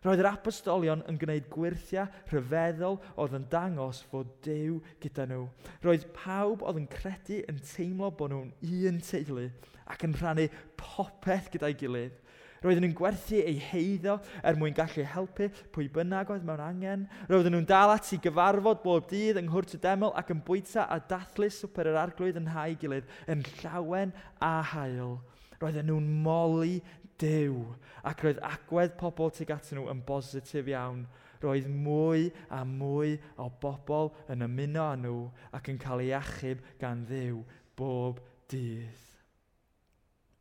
Roedd 0.03 0.21
yr 0.21 0.29
apostolion 0.29 1.01
yn 1.11 1.17
gwneud 1.19 1.49
gwirthiau 1.51 2.07
rhyfeddol 2.31 3.01
oedd 3.19 3.33
yn 3.35 3.47
dangos 3.51 3.99
fod 4.11 4.29
dew 4.45 4.77
gyda 5.03 5.25
nhw. 5.27 5.47
Roedd 5.83 6.05
pawb 6.15 6.63
oedd 6.63 6.79
yn 6.79 6.87
credu 6.91 7.41
yn 7.51 7.59
teimlo 7.73 8.11
bod 8.15 8.31
nhw'n 8.31 8.53
un 8.93 9.01
teulu 9.03 9.49
ac 9.91 10.05
yn 10.07 10.15
rhannu 10.15 10.47
popeth 10.79 11.49
gyda'i 11.51 11.75
gilydd. 11.79 12.15
Roedden 12.63 12.83
nhw'n 12.83 12.95
gwerthu 12.97 13.39
ei 13.39 13.55
heiddo 13.69 14.17
er 14.43 14.57
mwyn 14.59 14.75
gallu 14.75 15.05
helpu 15.07 15.47
pwy 15.75 15.87
bynnag 15.95 16.31
oedd 16.33 16.45
mewn 16.47 16.63
angen. 16.63 17.05
Roedden 17.31 17.55
nhw'n 17.55 17.67
dal 17.69 17.93
at 17.93 18.11
i 18.11 18.19
gyfarfod 18.23 18.81
bob 18.83 19.07
dydd 19.11 19.39
yng 19.39 19.47
Nghwrt 19.47 19.77
y 19.77 19.81
Deml 19.83 20.11
ac 20.19 20.33
yn 20.35 20.43
bwyta 20.47 20.87
a 20.91 20.99
dathlu 20.99 21.47
swper 21.55 21.87
yr 21.93 22.01
arglwydd 22.03 22.39
yn 22.41 22.51
hau 22.51 22.75
gilydd 22.81 23.07
yn 23.31 23.45
llawen 23.61 24.11
a 24.43 24.57
hael. 24.73 25.17
Roedden 25.61 25.87
nhw'n 25.87 26.11
moli 26.25 26.81
dew 27.19 27.63
ac 28.07 28.23
roedd 28.23 28.43
agwedd 28.47 28.95
pobl 28.99 29.31
tuag 29.35 29.55
atyn 29.55 29.79
nhw 29.79 29.89
yn 29.93 30.03
bositif 30.07 30.67
iawn. 30.71 31.05
Roedd 31.43 31.69
mwy 31.71 32.27
a 32.51 32.65
mwy 32.67 33.15
o 33.39 33.47
bobl 33.63 34.11
yn 34.31 34.43
ymuno 34.47 34.89
â 34.89 34.97
nhw 34.99 35.19
ac 35.55 35.71
yn 35.71 35.79
cael 35.79 36.03
ei 36.03 36.11
achub 36.17 36.63
gan 36.81 37.05
ddew 37.07 37.45
bob 37.79 38.19
dydd 38.51 39.18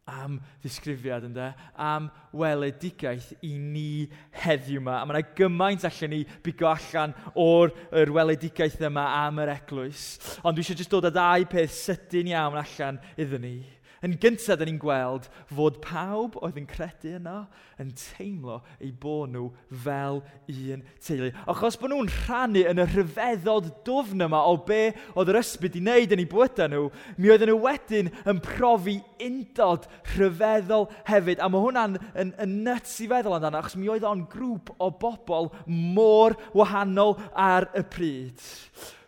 am 0.08 0.38
ddisgrifiad 0.62 1.26
ynddo, 1.28 1.48
am 1.74 2.08
weledigaeth 2.36 3.30
i 3.44 3.54
ni 3.58 4.08
heddiw 4.42 4.80
yma. 4.80 4.98
A 5.00 5.06
mae 5.06 5.18
yna 5.20 5.34
gymaint 5.38 5.86
allan 5.88 6.14
ni 6.14 6.22
bigo 6.44 6.68
allan 6.70 7.14
o'r 7.38 7.74
er 8.02 8.12
weledigaeth 8.14 8.80
yma 8.88 9.06
am 9.22 9.42
yr 9.44 9.54
eglwys. 9.58 10.04
Ond 10.42 10.56
dwi 10.56 10.64
eisiau 10.64 10.80
jyst 10.80 10.94
dod 10.94 11.08
â 11.10 11.14
ddau 11.14 11.48
peth 11.52 11.74
sydyn 11.76 12.32
iawn 12.32 12.58
allan 12.62 13.02
iddyn 13.20 13.44
ni. 13.44 13.56
Yn 14.04 14.14
gyntaf, 14.22 14.58
da 14.58 14.66
ni'n 14.66 14.78
gweld 14.78 15.26
fod 15.50 15.80
pawb 15.82 16.36
oedd 16.38 16.58
yn 16.60 16.68
credu 16.70 17.16
yno 17.18 17.38
yn 17.82 17.90
teimlo 17.98 18.60
eu 18.78 18.92
bod 19.02 19.32
nhw 19.32 19.48
fel 19.84 20.20
un 20.52 20.84
teulu. 21.02 21.30
Achos 21.50 21.78
bod 21.80 21.90
nhw'n 21.92 22.10
rhannu 22.12 22.62
yn 22.70 22.82
y 22.82 22.86
rhyfeddod 22.92 23.70
dwfn 23.86 24.26
yma 24.28 24.44
o 24.46 24.56
be 24.68 24.92
oedd 25.14 25.32
yr 25.32 25.40
ysbyd 25.40 25.78
i 25.80 25.82
wneud 25.82 26.14
yn 26.14 26.22
eu 26.22 26.30
bwyta 26.30 26.68
nhw, 26.70 26.84
mi 27.18 27.32
oedden 27.32 27.50
nhw 27.52 27.58
wedyn 27.64 28.12
yn 28.30 28.42
profi 28.44 28.98
undod 29.24 29.88
rhyfeddol 30.14 30.86
hefyd. 31.10 31.42
A 31.42 31.50
mae 31.50 31.64
hwnna'n 31.64 31.98
yn, 32.14 32.34
yn 32.44 32.54
nuts 32.66 32.94
i 33.02 33.08
feddwl 33.10 33.38
amdano, 33.38 33.62
achos 33.62 33.78
mi 33.78 33.90
oedd 33.90 34.06
o'n 34.06 34.26
grŵp 34.30 34.74
o 34.78 34.92
bobl 35.02 35.50
mor 35.66 36.38
wahanol 36.54 37.16
ar 37.34 37.70
y 37.74 37.84
pryd. 37.90 38.46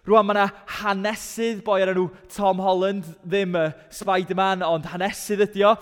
Rwan, 0.09 0.25
mae 0.25 0.33
yna 0.33 0.47
hanesydd 0.79 1.59
boi 1.61 1.83
ar 1.85 1.91
enw 1.93 2.07
Tom 2.33 2.61
Holland, 2.65 3.05
ddim 3.21 3.53
y 3.61 3.65
Spider-Man, 3.93 4.63
ond 4.65 4.87
hanesydd 4.89 5.43
ydi 5.45 5.65
o. 5.69 5.75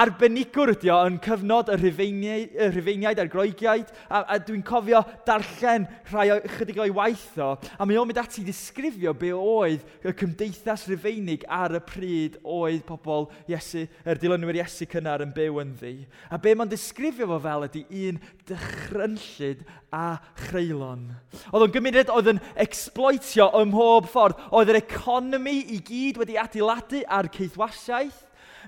Arbenigwr 0.00 0.72
ydi 0.72 0.88
o 0.88 0.96
yn 1.04 1.18
cyfnod 1.20 1.68
y 1.74 1.76
rhyfeiniaid, 1.76 2.54
y 2.56 2.68
rhyfeiniaid 2.72 3.20
a'r 3.20 3.28
groegiaid, 3.28 3.90
a, 4.08 4.22
a 4.24 4.38
dwi'n 4.40 4.64
cofio 4.64 5.02
darllen 5.28 5.84
rhai 6.08 6.30
o 6.32 6.38
chydig 6.54 6.80
o'i 6.80 6.94
waith 6.96 7.36
o, 7.44 7.50
a 7.60 7.84
mae 7.84 8.00
o'n 8.00 8.08
mynd 8.08 8.22
ati 8.22 8.40
i 8.40 8.46
ddisgrifio 8.46 9.12
be 9.20 9.34
oedd 9.36 9.84
y 10.00 10.16
cymdeithas 10.16 10.86
rhyfeinig 10.88 11.44
ar 11.44 11.76
y 11.76 11.82
pryd 11.92 12.40
oedd 12.48 12.86
pobl 12.88 13.28
Iesu, 13.52 13.84
yr 14.08 14.22
dilynwyr 14.22 14.62
Iesu 14.62 14.88
cynnar 14.88 15.26
yn 15.26 15.36
byw 15.36 15.60
yn 15.60 15.76
ddi. 15.76 15.94
A 16.32 16.40
be 16.40 16.56
mae'n 16.56 16.72
disgrifio 16.72 17.28
fo 17.28 17.40
fel 17.44 17.68
ydy 17.68 17.84
un 18.08 18.22
dychrynllyd 18.48 19.66
a 19.92 20.18
chreulon. 20.46 21.06
Oedd 21.52 21.64
o'n 21.64 21.72
gymuned 21.72 22.10
oedd 22.12 22.32
yn 22.34 22.40
exploitio 22.60 23.48
ym 23.62 23.72
mhob 23.72 24.08
ffordd. 24.12 24.40
Oedd 24.50 24.72
yr 24.72 24.80
economi 24.82 25.58
i 25.74 25.80
gyd 25.84 26.20
wedi 26.22 26.38
adeiladu 26.40 27.04
ar 27.06 27.30
ceithwasiaeth. 27.34 28.24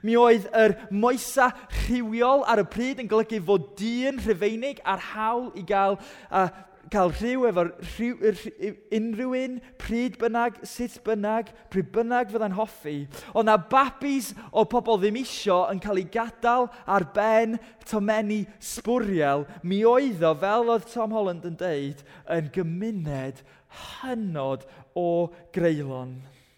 Mi 0.06 0.16
oedd 0.16 0.48
yr 0.56 0.76
moesa 0.90 1.50
rhywiol 1.82 2.46
ar 2.48 2.62
y 2.62 2.66
pryd 2.72 3.02
yn 3.02 3.10
golygu 3.10 3.42
fod 3.44 3.70
dyn 3.76 4.20
rhyfeinig 4.24 4.80
ar 4.88 5.02
hawl 5.10 5.50
i 5.60 5.64
gael, 5.68 5.98
uh, 6.32 6.48
cael 6.90 7.12
rhyw 7.14 7.44
efo'r 7.50 7.70
unrhyw 8.96 9.34
un, 9.38 9.58
pryd 9.80 10.16
bynnag, 10.20 10.58
sut 10.66 10.96
bynnag, 11.06 11.52
pryd 11.70 11.90
bynnag 11.94 12.32
fydda'n 12.32 12.56
hoffi. 12.56 12.96
Ond 13.34 13.50
na 13.50 13.58
babis 13.60 14.32
o 14.50 14.64
pobl 14.70 14.98
ddim 15.02 15.20
isio 15.20 15.62
yn 15.70 15.82
cael 15.82 16.00
ei 16.02 16.08
gadael 16.10 16.66
ar 16.90 17.06
ben 17.14 17.58
tomeni 17.86 18.42
sbwriel, 18.72 19.46
mi 19.62 19.84
oedd 19.86 20.24
o, 20.26 20.34
fel 20.40 20.74
oedd 20.74 20.90
Tom 20.90 21.14
Holland 21.14 21.46
yn 21.46 21.60
deud, 21.60 22.02
yn 22.32 22.50
gymuned 22.54 23.44
hynod 24.00 24.66
o 24.98 25.30
greulon. 25.54 26.16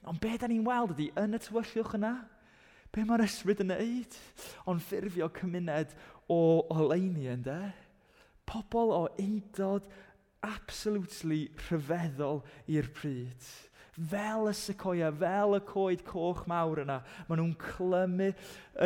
Ond 0.08 0.20
be 0.22 0.34
da 0.38 0.48
ni'n 0.50 0.66
weld 0.66 0.96
ydy, 0.96 1.08
yn 1.20 1.36
y 1.36 1.40
tywyllwch 1.42 1.96
yna, 1.98 2.14
be 2.92 3.04
mae'r 3.06 3.24
ysbryd 3.24 3.62
yn 3.64 3.72
neud? 3.72 4.16
Ond 4.68 4.82
ffurfio 4.84 5.30
cymuned 5.38 5.94
o 6.32 6.40
oleini 6.74 7.28
ynddo. 7.32 7.58
Pobl 8.48 8.92
o 8.94 9.04
undod 9.22 9.86
absolutely 10.42 11.44
rhyfeddol 11.68 12.42
i'r 12.72 12.90
pryd. 12.96 13.46
Fel 13.92 14.48
y 14.48 14.52
secoia, 14.56 15.10
fel 15.12 15.58
y 15.58 15.60
coed 15.68 16.00
coch 16.08 16.46
mawr 16.48 16.80
yna, 16.80 16.94
maen 17.28 17.42
nhw'n 17.42 17.56
clymu 17.60 18.30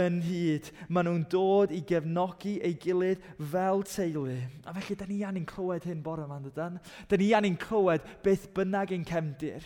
yn 0.00 0.16
hyd. 0.24 0.70
Maen 0.90 1.06
nhw'n 1.06 1.26
dod 1.30 1.70
i 1.70 1.78
gefnogi 1.86 2.56
ei 2.66 2.74
gilydd 2.82 3.22
fel 3.52 3.84
teulu. 3.86 4.34
A 4.66 4.74
felly, 4.74 4.96
da 4.98 5.06
ni 5.06 5.20
an 5.22 5.38
i'n 5.38 5.46
clywed 5.46 5.86
hyn 5.86 6.02
bore 6.02 6.26
yma, 6.26 6.40
dydan. 6.42 6.80
Da 7.06 7.20
ni 7.22 7.30
an 7.38 7.46
i'n 7.46 7.60
clywed 7.62 8.02
beth 8.26 8.48
bynnag 8.56 8.96
ein 8.96 9.06
cefndir. 9.06 9.62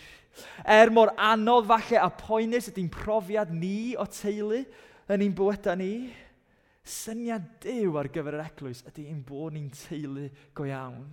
Er 0.68 0.92
mor 0.92 1.14
anodd 1.16 1.70
falle 1.72 2.04
a 2.04 2.12
poenus 2.20 2.68
ydy'n 2.74 2.92
profiad 2.92 3.56
ni 3.56 3.96
o 3.96 4.04
teulu 4.12 4.60
yn 5.08 5.24
ein 5.24 5.36
bywydau 5.40 5.80
ni, 5.80 6.10
syniad 6.84 7.48
dew 7.64 7.96
ar 7.96 8.12
gyfer 8.12 8.36
yr 8.36 8.44
eglwys 8.44 8.84
ydy 8.92 9.08
ein 9.08 9.24
bod 9.24 9.56
ni'n 9.56 9.72
teulu 9.86 10.28
go 10.52 10.68
iawn. 10.68 11.08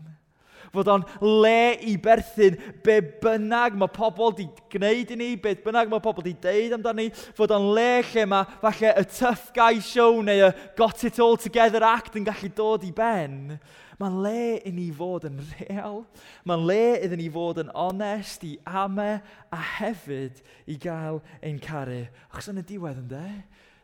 Fod 0.73 0.91
o'n 0.91 1.05
le 1.23 1.77
i 1.87 1.95
berthyn 2.01 2.57
be 2.85 2.99
bynnag 3.23 3.77
mae 3.79 3.91
pobl 3.93 4.31
wedi 4.31 4.47
gwneud 4.73 5.13
i 5.13 5.19
ni, 5.19 5.31
be 5.41 5.55
bynnag 5.63 5.91
mae 5.91 6.03
pobl 6.03 6.23
wedi 6.23 6.35
deud 6.43 6.77
amdani. 6.77 7.09
Fod 7.37 7.53
o'n 7.55 7.71
le 7.77 7.89
lle 8.11 8.27
mae 8.29 8.47
falle 8.61 8.93
y 8.93 9.05
tough 9.17 9.49
guy 9.55 9.81
show 9.83 10.21
neu 10.25 10.47
y 10.49 10.53
got 10.79 11.03
it 11.07 11.19
all 11.23 11.37
together 11.37 11.83
act 11.85 12.17
yn 12.19 12.27
gallu 12.27 12.51
dod 12.57 12.87
i 12.87 12.93
ben. 12.95 13.57
Mae'n 13.97 14.17
le 14.21 14.41
i 14.61 14.71
ni 14.73 14.91
fod 14.93 15.25
yn 15.25 15.39
real. 15.55 16.03
Mae'n 16.45 16.65
le 16.69 16.81
iddyn 17.01 17.17
ni 17.17 17.31
fod 17.33 17.63
yn 17.63 17.71
onest, 17.73 18.43
i 18.45 18.53
ame 18.69 19.07
a 19.49 19.61
hefyd 19.77 20.43
i 20.69 20.77
gael 20.81 21.17
ein 21.41 21.57
caru. 21.61 22.03
Achos 22.29 22.51
yn 22.51 22.61
y 22.61 22.65
diwedd 22.69 22.99
ynddo, 23.01 23.23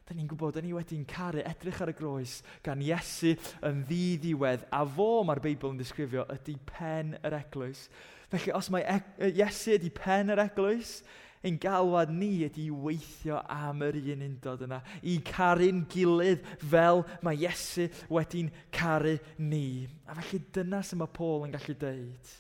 da 0.08 0.16
ni'n 0.16 0.28
gwybod, 0.28 0.58
da 0.58 0.64
ni 0.64 0.74
wedi'n 0.76 1.06
caru 1.08 1.44
edrych 1.48 1.82
ar 1.84 1.94
y 1.94 1.96
groes 1.98 2.38
gan 2.66 2.82
Iesu 2.84 3.34
yn 3.64 3.84
ddiddiwedd, 3.88 4.68
a 4.74 4.84
fo 4.84 5.24
mae'r 5.28 5.42
Beibl 5.44 5.72
yn 5.72 5.80
disgrifio 5.80 6.26
ydy 6.34 6.58
pen 6.68 7.16
yr 7.24 7.38
eglwys. 7.40 7.88
Felly, 8.34 8.54
os 8.58 8.72
mae 8.74 8.84
e 8.84 9.32
Iesu 9.32 9.78
ydy 9.78 9.92
pen 9.96 10.34
yr 10.34 10.44
eglwys, 10.44 11.02
ein 11.44 11.58
galwad 11.60 12.12
ni 12.12 12.46
ydy 12.48 12.70
weithio 12.72 13.42
am 13.52 13.84
yr 13.84 13.98
un 14.00 14.24
undod 14.30 14.64
yna, 14.68 14.80
i 15.04 15.18
caru'n 15.28 15.84
gilydd 15.92 16.46
fel 16.62 17.04
mae 17.24 17.40
Iesu 17.44 17.90
wedi'n 18.12 18.52
caru 18.76 19.18
ni. 19.40 19.86
A 20.08 20.16
felly 20.20 20.44
dyna 20.56 20.84
sy'n 20.84 21.04
mae 21.04 21.16
Paul 21.16 21.48
yn 21.48 21.56
gallu 21.56 21.76
deud 21.80 22.40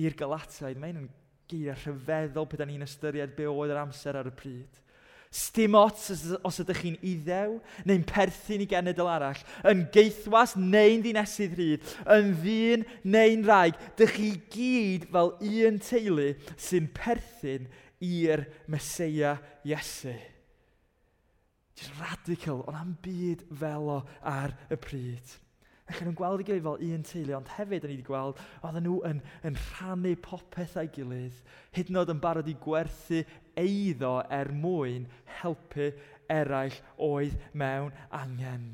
i'r 0.00 0.16
galataid, 0.16 0.80
mae'n 0.80 1.08
geiriau 1.50 1.76
rhyfeddol 1.76 2.48
pe 2.48 2.60
da 2.60 2.66
ni'n 2.68 2.84
ystyried 2.86 3.34
be 3.36 3.48
oedd 3.50 3.72
yr 3.74 3.82
amser 3.82 4.16
ar 4.16 4.30
y 4.30 4.34
pryd. 4.36 4.80
Stim 5.32 5.76
ots 5.78 6.10
os 6.44 6.58
ydych 6.60 6.82
chi'n 6.82 6.98
iddew 7.08 7.54
neu'n 7.88 8.02
perthyn 8.08 8.64
i 8.64 8.66
genedl 8.68 9.08
arall, 9.08 9.40
yn 9.68 9.86
geithwas 9.94 10.52
neu'n 10.60 11.00
ddinesydd 11.04 11.54
rhydd, 11.56 11.94
yn 12.16 12.34
ddyn 12.42 12.84
neu'n 13.14 13.46
rhaeg, 13.48 13.78
dych 13.96 14.12
chi 14.18 14.28
gyd 14.52 15.06
fel 15.14 15.32
un 15.40 15.80
teulu 15.80 16.28
sy'n 16.60 16.90
perthyn 16.92 17.70
i'r 18.04 18.44
Mesoea 18.68 19.38
Iesu. 19.64 20.12
Just 21.78 21.96
radical, 21.96 22.60
ond 22.68 22.76
am 22.76 22.92
byd 23.00 23.46
felo 23.56 24.02
ar 24.20 24.52
y 24.68 24.76
pryd. 24.76 25.38
Ac 25.92 25.98
nhw'n 26.00 26.16
gweld 26.16 26.40
i 26.40 26.46
gilydd 26.48 26.64
fel 26.64 26.84
un 26.88 27.02
teulu, 27.04 27.34
ond 27.36 27.50
hefyd 27.58 27.84
o'n 27.84 27.90
i 27.90 27.96
wedi 27.98 28.06
gweld, 28.06 28.38
oedden 28.64 28.86
nhw 28.86 28.94
yn, 29.10 29.18
yn 29.44 29.58
rhannu 29.66 30.14
popeth 30.24 30.78
a'i 30.80 30.88
gilydd, 30.94 31.42
hyd 31.76 31.90
yn 31.92 31.98
oed 32.00 32.12
yn 32.14 32.22
barod 32.22 32.48
i 32.48 32.54
gwerthu 32.62 33.18
eiddo 33.60 34.14
er 34.32 34.48
mwyn 34.56 35.04
helpu 35.42 35.90
eraill 36.32 36.78
oedd 36.96 37.36
mewn 37.52 37.92
angen. 38.22 38.70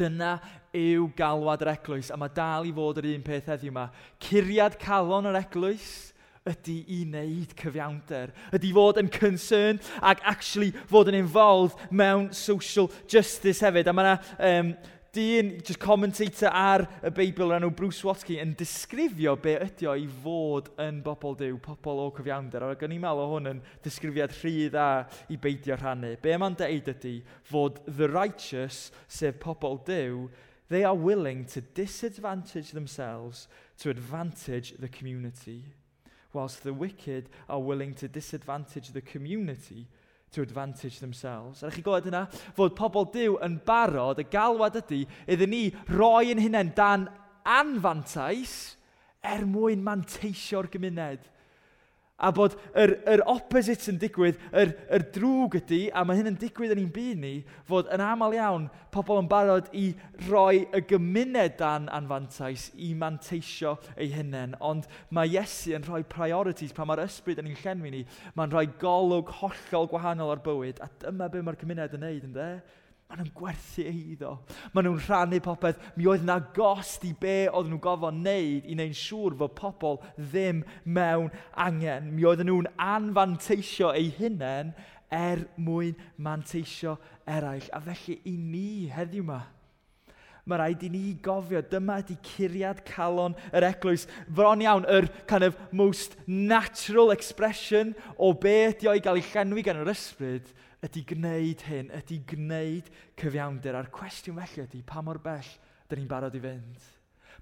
Dyna 0.00 0.38
yw 0.72 1.10
galwad 1.18 1.66
yr 1.66 1.74
eglwys, 1.74 2.08
a 2.08 2.16
mae 2.16 2.32
dal 2.32 2.64
i 2.64 2.72
fod 2.72 3.02
yr 3.02 3.10
un 3.12 3.26
peth 3.26 3.52
heddiw 3.52 3.74
yma. 3.74 3.90
Curiad 4.24 4.80
calon 4.80 5.28
yr 5.28 5.36
eglwys 5.42 5.92
ydy 6.48 6.78
i 6.90 7.02
wneud 7.04 7.52
cyfiawnder, 7.60 8.32
ydy 8.56 8.72
fod 8.74 8.98
yn 9.04 9.12
concerned 9.12 9.84
ac 10.00 10.24
actually 10.26 10.72
fod 10.90 11.12
yn 11.12 11.20
involved 11.20 11.78
mewn 11.92 12.32
social 12.34 12.88
justice 13.04 13.62
hefyd. 13.62 13.92
A 13.92 13.94
mae 13.94 14.08
yna 14.08 14.16
um, 14.48 14.74
dyn, 15.12 15.60
just 15.60 15.78
commentator 15.78 16.48
ar 16.48 16.86
y 17.04 17.10
Beibl 17.12 17.44
o'r 17.44 17.58
enw 17.58 17.68
Bruce 17.76 18.00
Watsky 18.06 18.38
yn 18.40 18.54
disgrifio 18.56 19.34
be 19.40 19.58
ydy 19.60 19.88
o 19.90 19.96
i 20.00 20.06
fod 20.22 20.70
yn 20.80 21.02
bobl 21.04 21.36
diw, 21.36 21.58
pobl 21.60 22.00
o 22.00 22.06
cyfiawnder. 22.16 22.64
Ac 22.72 22.84
o'n 22.86 22.94
i'n 22.96 23.02
meddwl 23.02 23.20
o 23.20 23.26
hwn 23.34 23.50
yn 23.50 23.60
disgrifiad 23.84 24.32
rhy 24.38 24.70
dda 24.72 24.86
i 25.28 25.36
beidio 25.36 25.76
rhannu. 25.76 26.14
Be 26.24 26.32
mae'n 26.40 26.56
deud 26.56 26.88
ydy 26.94 27.18
fod 27.50 27.82
the 27.84 28.08
righteous, 28.08 28.86
sef 29.04 29.36
pobl 29.42 29.82
diw, 29.84 30.30
they 30.72 30.84
are 30.88 30.96
willing 30.96 31.44
to 31.52 31.60
disadvantage 31.60 32.72
themselves 32.72 33.48
to 33.84 33.90
advantage 33.90 34.72
the 34.80 34.88
community, 34.88 35.74
whilst 36.32 36.64
the 36.64 36.72
wicked 36.72 37.28
are 37.50 37.60
willing 37.60 37.92
to 38.00 38.08
disadvantage 38.08 38.92
the 38.96 39.04
community– 39.04 39.88
to 40.32 40.42
advantage 40.42 40.98
themselves. 41.00 41.62
A 41.62 41.70
chi 41.70 41.82
gwybod 41.84 42.08
yna, 42.10 42.26
fod 42.56 42.76
pobl 42.78 43.08
diw 43.12 43.38
yn 43.44 43.58
barod, 43.66 44.20
y 44.22 44.26
galwad 44.32 44.78
ydy, 44.80 45.02
iddyn 45.30 45.52
ni 45.52 45.64
roi 45.92 46.32
yn 46.32 46.40
hunain 46.42 46.72
dan 46.76 47.08
anfantais 47.44 48.76
er 49.22 49.44
mwyn 49.46 49.84
manteisio'r 49.84 50.70
gymuned 50.72 51.28
a 52.22 52.30
bod 52.34 52.54
yr, 52.78 52.94
yr 53.10 53.22
opposite 53.30 53.90
yn 53.90 53.98
digwydd, 54.00 54.38
yr, 54.54 54.72
yr 54.94 55.04
drwg 55.14 55.58
ydy, 55.62 55.80
a 55.90 56.04
mae 56.06 56.20
hyn 56.20 56.30
yn 56.32 56.38
digwydd 56.40 56.74
yn 56.76 56.84
ein 56.84 56.92
byd 56.94 57.20
ni, 57.22 57.32
fod 57.68 57.90
yn 57.92 58.04
aml 58.04 58.36
iawn 58.36 58.68
pobl 58.94 59.20
yn 59.22 59.30
barod 59.30 59.70
i 59.76 59.88
roi 60.28 60.62
y 60.70 60.82
gymuned 60.88 61.56
dan 61.60 61.88
anfantais 61.92 62.68
i 62.76 62.92
manteisio 62.98 63.74
ei 63.96 64.12
hunain. 64.14 64.54
Ond 64.60 64.86
mae 65.10 65.32
Iesu 65.32 65.74
yn 65.76 65.86
rhoi 65.86 66.02
priorities 66.08 66.74
pan 66.76 66.90
mae'r 66.90 67.06
ysbryd 67.06 67.40
yn 67.42 67.50
ein 67.50 67.58
llenwi 67.64 67.94
ni. 67.94 68.04
Mae'n 68.36 68.52
rhoi 68.52 68.68
golwg 68.82 69.32
hollol 69.40 69.90
gwahanol 69.90 70.34
ar 70.36 70.44
bywyd, 70.44 70.82
a 70.84 70.90
dyma 71.02 71.30
be 71.32 71.42
mae'r 71.42 71.60
cymuned 71.60 71.98
yn 71.98 72.06
neud, 72.06 72.30
ynddo? 72.30 72.48
Maen 73.12 73.26
nhw'n 73.26 73.34
gwerthu 73.36 73.82
eiddo. 73.84 74.30
Maen 74.72 74.86
nhw'n 74.88 75.02
rhannu 75.04 75.38
popeth. 75.44 75.80
Mi 76.00 76.06
oedd 76.08 76.22
na 76.24 76.38
gost 76.56 77.02
i 77.04 77.10
be 77.12 77.42
oedd 77.50 77.66
nhw'n 77.68 77.82
gofod 77.84 78.16
wneud 78.16 78.64
i 78.64 78.72
wneud 78.72 78.96
siŵr 78.96 79.36
fod 79.36 79.52
pobl 79.58 79.98
ddim 80.16 80.62
mewn 80.88 81.28
angen. 81.60 82.08
Mi 82.16 82.24
oedd 82.24 82.40
nhw'n 82.40 82.70
anfanteisio 82.80 83.90
eu 83.98 84.08
hunain 84.16 84.72
er 85.12 85.44
mwyn 85.60 85.92
manteisio 86.16 86.96
eraill. 87.28 87.68
A 87.76 87.82
felly 87.84 88.16
i 88.24 88.32
ni 88.32 88.88
heddiw 88.88 89.26
yma, 89.26 89.42
mae 90.48 90.62
rhaid 90.62 90.88
i 90.88 90.90
ni 90.96 91.04
gofio, 91.20 91.60
dyma 91.68 92.00
ydy 92.00 92.16
curiad 92.24 92.80
calon 92.88 93.36
yr 93.52 93.68
eglwys. 93.74 94.08
Fron 94.32 94.64
iawn, 94.64 94.88
yr 94.88 95.12
kind 95.28 95.44
of 95.44 95.60
most 95.68 96.16
natural 96.24 97.12
expression 97.12 97.92
o 98.16 98.32
beth 98.32 98.80
ydi 98.80 98.94
o'i 98.96 99.04
gael 99.04 99.20
ei 99.20 99.28
llenwi 99.34 99.68
gan 99.68 99.84
yr 99.84 99.92
ysbryd 99.92 100.48
ydy 100.82 101.04
gwneud 101.12 101.62
hyn, 101.68 101.90
ydy 101.94 102.18
gwneud 102.32 102.88
cyfiawnder. 103.20 103.78
A'r 103.78 103.90
cwestiwn 103.94 104.40
felly 104.40 104.66
ydy 104.66 104.82
pa 104.86 105.02
mor 105.04 105.20
bell 105.22 105.48
ydyn 105.86 106.02
ni'n 106.02 106.10
barod 106.10 106.36
i 106.38 106.42
fynd. 106.42 106.88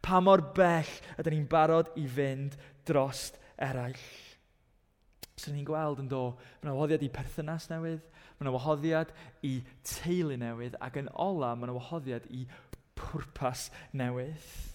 Pa 0.05 0.21
mor 0.25 0.43
bell 0.57 0.91
ydyn 1.21 1.37
ni'n 1.37 1.49
barod 1.51 1.93
i 2.01 2.07
fynd 2.09 2.57
drost 2.89 3.41
eraill. 3.61 4.01
Swn 5.41 5.53
so, 5.53 5.55
ni'n 5.57 5.69
gweld 5.69 6.03
yn 6.03 6.11
do, 6.11 6.25
mae 6.61 6.69
yna 6.69 6.77
wahoddiad 6.77 7.05
i 7.07 7.13
perthynas 7.15 7.71
newydd, 7.71 8.03
mae 8.37 8.45
yna 8.45 8.53
wahoddiad 8.57 9.15
i 9.47 9.55
teulu 9.89 10.37
newydd, 10.41 10.77
ac 10.85 10.99
yn 11.01 11.09
ola 11.17 11.55
mae 11.57 11.71
yna 11.71 11.79
wahoddiad 11.79 12.29
i 12.37 12.45
pwrpas 13.01 13.71
newydd. 13.97 14.70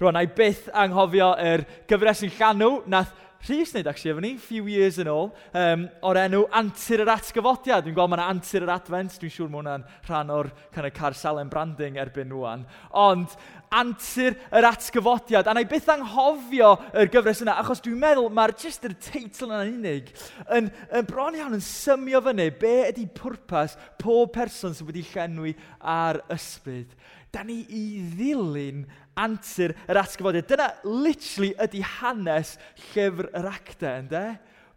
Rwan, 0.00 0.16
na 0.16 0.24
i 0.24 0.30
byth 0.32 0.70
anghofio 0.84 1.34
yr 1.42 1.66
gyfres 1.90 2.24
yn 2.26 2.32
llanw, 2.38 2.72
nath 2.90 3.12
Rhys 3.42 3.72
wneud, 3.74 3.88
actually, 3.90 4.12
efo 4.12 4.22
ni, 4.22 4.36
few 4.38 4.68
years 4.70 5.00
yn 5.02 5.08
ôl, 5.10 5.32
um, 5.58 5.88
o'r 6.06 6.18
enw 6.20 6.44
Antur 6.60 7.00
yr 7.02 7.10
Atgyfodiad. 7.10 7.82
Dwi'n 7.82 7.96
gweld 7.96 8.12
mae 8.12 8.20
yna 8.20 8.26
Antur 8.30 8.62
yr 8.62 8.70
Advent, 8.70 9.16
dwi'n 9.18 9.32
siŵr 9.34 9.48
mae 9.50 9.58
hwnna'n 9.58 9.86
rhan 10.06 10.30
o'r 10.30 10.50
kind 10.76 10.86
of 10.86 10.94
car 10.94 11.16
salen 11.18 11.50
branding 11.50 11.98
erbyn 11.98 12.30
nhw'n. 12.30 12.62
Ond 13.02 13.34
antur 13.72 14.36
yr 14.52 14.68
atgyfodiad. 14.68 15.48
A 15.48 15.54
na 15.54 15.62
i 15.64 15.68
byth 15.68 15.90
anghofio 15.94 16.74
yr 16.92 17.10
gyfres 17.12 17.42
yna, 17.44 17.56
achos 17.62 17.82
dwi'n 17.84 18.00
meddwl 18.02 18.30
mae'r 18.34 18.54
just 18.60 18.84
yr 18.88 18.94
teitl 19.00 19.48
yna'n 19.48 19.72
unig 19.72 20.12
yn, 20.52 20.68
yn 20.92 21.08
bron 21.08 21.38
iawn 21.38 21.56
yn 21.56 21.64
symio 21.64 22.22
fyny 22.24 22.50
be 22.60 22.74
ydy 22.90 23.08
pwrpas 23.16 23.78
pob 24.00 24.34
person 24.36 24.76
sydd 24.76 24.90
wedi 24.90 25.06
llenwi 25.12 25.56
ar 25.80 26.20
ysbryd. 26.32 26.92
Da 27.32 27.46
ni 27.48 27.62
i 27.72 27.84
ddilyn 28.12 28.84
antur 29.16 29.72
yr 29.88 30.00
atgyfodiad. 30.02 30.48
Dyna 30.50 30.68
literally 30.84 31.52
ydy 31.64 31.80
hanes 31.98 32.56
llyfr 32.92 33.30
yr 33.32 33.48
acta, 33.48 33.96
ynddo? 34.02 34.24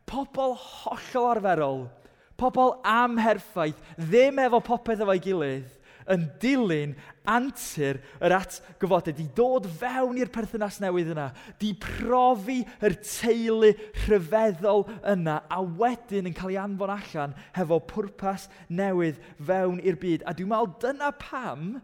Pobl 0.08 0.54
hollol 0.62 1.32
arferol, 1.34 1.80
pobl 2.38 2.76
amherffaith, 2.86 3.80
ddim 3.98 4.40
efo 4.44 4.62
popeth 4.64 5.02
efo'i 5.02 5.22
gilydd, 5.24 5.75
yn 6.12 6.28
dilyn 6.42 6.94
antur 7.30 8.00
yr 8.24 8.36
atgyfodau, 8.38 9.16
di 9.16 9.26
dod 9.38 9.68
fewn 9.80 10.20
i'r 10.22 10.32
perthynas 10.34 10.78
newydd 10.84 11.14
yna, 11.16 11.30
di 11.62 11.74
profi 11.82 12.60
yr 12.86 12.98
teulu 13.02 13.72
rhyfeddol 14.06 14.86
yna, 15.16 15.40
a 15.50 15.60
wedyn 15.64 16.30
yn 16.30 16.38
cael 16.38 16.54
ei 16.54 16.62
anfon 16.62 16.94
allan 16.94 17.36
hefo 17.58 17.82
pwrpas 17.90 18.48
newydd 18.70 19.22
fewn 19.50 19.82
i'r 19.82 20.00
byd. 20.02 20.26
A 20.26 20.36
dwi'n 20.38 20.52
meddwl 20.54 20.74
dyna 20.86 21.12
pam 21.22 21.76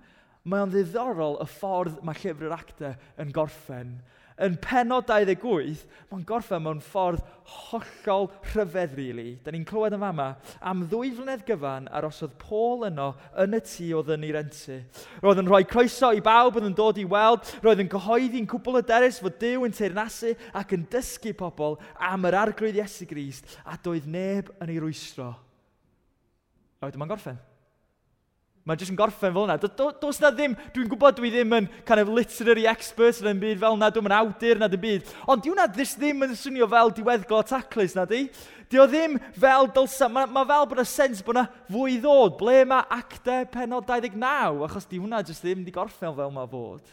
mae 0.44 0.66
o'n 0.66 0.74
ddiddorol 0.74 1.40
y 1.42 1.50
ffordd 1.58 2.02
mae 2.06 2.18
llyfr 2.18 2.50
yr 2.50 2.58
actau 2.58 2.96
yn 3.22 3.34
gorffen 3.36 4.00
yn 4.42 4.56
penod 4.62 5.08
28, 5.10 5.84
mae'n 6.12 6.24
gorffen 6.28 6.64
mewn 6.66 6.82
ffordd 6.84 7.22
hollol 7.52 8.30
rhyfedd, 8.52 8.96
really. 8.98 9.36
Da 9.44 9.54
ni'n 9.54 9.66
clywed 9.68 9.96
yn 9.96 10.02
fama 10.04 10.28
am 10.72 10.86
ddwy 10.90 11.12
flynedd 11.16 11.44
gyfan 11.48 11.90
arosodd 11.94 12.34
Paul 12.42 12.88
yno 12.90 13.12
yn 13.44 13.58
y 13.58 13.62
tŷ 13.68 13.92
oedd 14.00 14.14
yn 14.16 14.26
ei 14.28 14.34
rentu. 14.36 14.80
Roedd 15.24 15.44
yn 15.44 15.52
rhoi 15.52 15.64
croeso 15.70 16.12
i 16.16 16.24
bawb 16.26 16.58
oedd 16.60 16.72
yn 16.72 16.78
dod 16.78 17.00
i 17.02 17.06
weld, 17.10 17.54
roedd 17.66 17.84
yn 17.84 17.92
gyhoeddi'n 17.92 18.50
cwbl 18.52 18.82
y 18.82 18.84
derys 18.88 19.22
fod 19.22 19.38
Dyw 19.42 19.68
yn 19.68 19.78
teirnasu 19.78 20.34
ac 20.58 20.76
yn 20.78 20.88
dysgu 20.92 21.36
pobl 21.38 21.80
am 22.12 22.28
yr 22.30 22.40
arglwydd 22.46 22.82
Iesu 22.82 23.08
Grist, 23.10 23.60
a 23.66 23.78
doedd 23.78 24.10
neb 24.10 24.52
yn 24.62 24.74
ei 24.74 24.82
rwystro. 24.82 25.32
A 26.82 26.90
wedyn 26.90 27.04
mae'n 27.04 27.14
gorffen. 27.14 27.40
Mae 28.62 28.78
jyst 28.78 28.92
yn 28.94 28.98
gorffen 29.00 29.34
fel 29.34 29.48
yna. 29.48 29.56
Does 29.58 30.20
na 30.22 30.30
ddim, 30.30 30.54
dwi'n 30.76 30.90
gwybod 30.92 31.18
dwi 31.18 31.32
ddim 31.34 31.54
yn 31.58 31.68
kind 31.88 32.04
of 32.04 32.12
literary 32.14 32.68
expert 32.70 33.24
yn 33.24 33.32
y 33.32 33.42
byd 33.42 33.62
fel 33.64 33.78
yna, 33.80 33.90
dwi'n 33.90 34.10
yn 34.12 34.14
awdur 34.20 34.62
na 34.62 34.70
dim 34.70 34.84
byd. 34.84 35.14
Ond 35.26 35.42
diwna 35.42 35.66
ddys 35.72 35.96
ddim 35.98 36.28
yn 36.28 36.36
swnio 36.38 36.68
fel 36.70 36.94
diweddglo 36.94 37.42
taclus 37.50 37.98
na 37.98 38.06
di. 38.06 38.28
Di 38.70 38.80
o 38.80 38.86
ddim 38.86 39.18
fel 39.34 39.66
dylsa, 39.74 40.12
mae 40.14 40.30
ma 40.30 40.46
fel 40.46 40.70
bod 40.70 40.84
y 40.84 40.86
sens 40.86 41.26
bod 41.26 41.40
yna 41.40 41.48
fwy 41.74 41.98
ddod. 42.04 42.38
Ble 42.38 42.62
mae 42.70 42.86
actau 43.00 43.50
penod 43.50 43.90
29? 43.90 44.62
Achos 44.70 44.88
di 44.94 45.02
hwnna 45.02 45.26
jyst 45.26 45.42
ddim 45.42 45.66
wedi 45.66 45.74
gorffen 45.76 46.14
fel 46.22 46.38
mae 46.38 46.54
fod. 46.54 46.86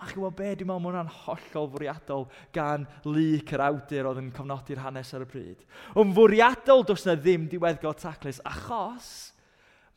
A 0.00 0.08
chi 0.08 0.18
weld 0.20 0.36
be, 0.36 0.48
dwi'n 0.56 0.68
meddwl 0.68 0.80
mae 0.80 0.92
hwnna'n 0.94 1.14
hollol 1.22 1.70
fwriadol 1.76 2.26
gan 2.56 2.88
lyc 3.04 3.52
yr 3.52 3.68
awdur 3.68 4.10
oedd 4.10 4.24
yn 4.24 4.32
cofnodi'r 4.32 4.82
hanes 4.84 5.12
ar 5.16 5.28
y 5.28 5.28
pryd. 5.28 5.62
Yn 5.96 6.16
fwriadol 6.16 6.84
does 6.88 7.04
na 7.04 7.20
ddim 7.20 7.46
diweddglo 7.52 7.92
taclus 8.00 8.40
achos 8.48 9.35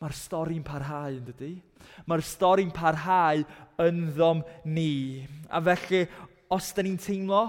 Mae'r 0.00 0.16
stori'n 0.16 0.64
parhau 0.64 1.16
yn 1.18 1.26
dydy. 1.28 1.54
Mae'r 2.08 2.24
stori'n 2.24 2.72
parhau 2.72 3.42
ynddom 3.84 4.40
ni. 4.64 5.26
A 5.52 5.60
felly, 5.60 6.06
os 6.50 6.70
da 6.76 6.84
ni'n 6.84 6.98
teimlo 7.00 7.42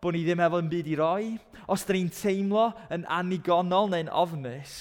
bod 0.00 0.14
ni 0.14 0.22
ddim 0.24 0.40
efo'n 0.46 0.70
byd 0.70 0.88
i 0.88 0.96
roi, 0.98 1.24
os 1.68 1.84
da 1.84 1.96
ni'n 1.96 2.08
teimlo 2.14 2.70
yn 2.94 3.04
anigonol 3.12 3.90
neu'n 3.92 4.10
ofnus, 4.14 4.74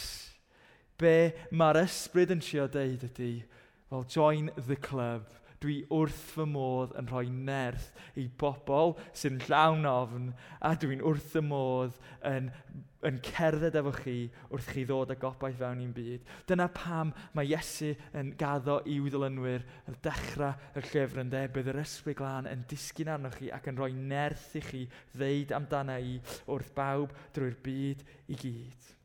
be 0.98 1.34
mae'r 1.52 1.82
ysbryd 1.84 2.32
yn 2.36 2.44
trio 2.44 2.68
deud 2.72 3.04
ydy, 3.10 3.34
well, 3.90 4.06
join 4.08 4.52
the 4.68 4.78
club 4.78 5.26
dwi 5.64 5.78
wrth 5.94 6.20
fy 6.34 6.46
modd 6.50 6.94
yn 7.00 7.08
rhoi 7.10 7.28
nerth 7.32 7.90
i 8.20 8.28
bobl 8.42 8.96
sy'n 9.18 9.40
llawn 9.48 9.88
ofn, 9.90 10.32
a 10.62 10.74
dwi'n 10.78 11.04
wrth 11.06 11.32
fy 11.34 11.44
modd 11.46 11.98
yn, 12.30 12.52
yn 13.08 13.20
cerdded 13.26 13.78
efo 13.80 13.94
chi 14.00 14.16
wrth 14.54 14.70
chi 14.74 14.84
ddod 14.90 15.14
â 15.14 15.18
gobaith 15.22 15.58
fewn 15.62 15.84
i'n 15.86 15.96
byd. 15.96 16.26
Dyna 16.50 16.68
pam 16.74 17.14
mae 17.38 17.50
Iesu 17.52 17.94
yn 18.18 18.34
gaddo 18.42 18.80
i 18.86 19.00
ddilynwyr 19.06 19.66
ar 19.88 20.02
dechrau 20.06 20.78
y 20.78 20.86
llyfr 20.90 21.24
yn 21.24 21.34
de, 21.34 21.46
bydd 21.54 21.72
yr 21.74 21.82
ysbryd 21.84 22.20
glân 22.22 22.52
yn 22.52 22.66
disgyn 22.70 23.14
arnoch 23.16 23.40
chi 23.40 23.54
ac 23.54 23.72
yn 23.72 23.82
rhoi 23.82 23.94
nerth 23.98 24.52
i 24.60 24.66
chi 24.66 24.84
ddeud 25.16 25.56
amdana 25.58 25.98
i 26.02 26.20
wrth 26.46 26.74
bawb 26.78 27.18
drwy'r 27.38 27.58
byd 27.66 28.06
i 28.28 28.40
gyd. 28.46 28.97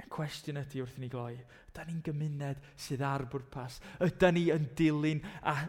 Y 0.00 0.06
cwestiwn 0.08 0.60
ydy 0.62 0.80
wrth 0.80 0.96
i 0.96 1.02
ni 1.02 1.08
gloi, 1.12 1.34
ydy'n 1.70 1.88
ni'n 1.90 1.98
gymuned 2.06 2.60
sydd 2.80 3.02
ar 3.04 3.26
bwrpas? 3.28 3.76
Ydy'n 4.06 4.34
ni 4.36 4.44
yn 4.54 4.64
dilyn 4.78 5.20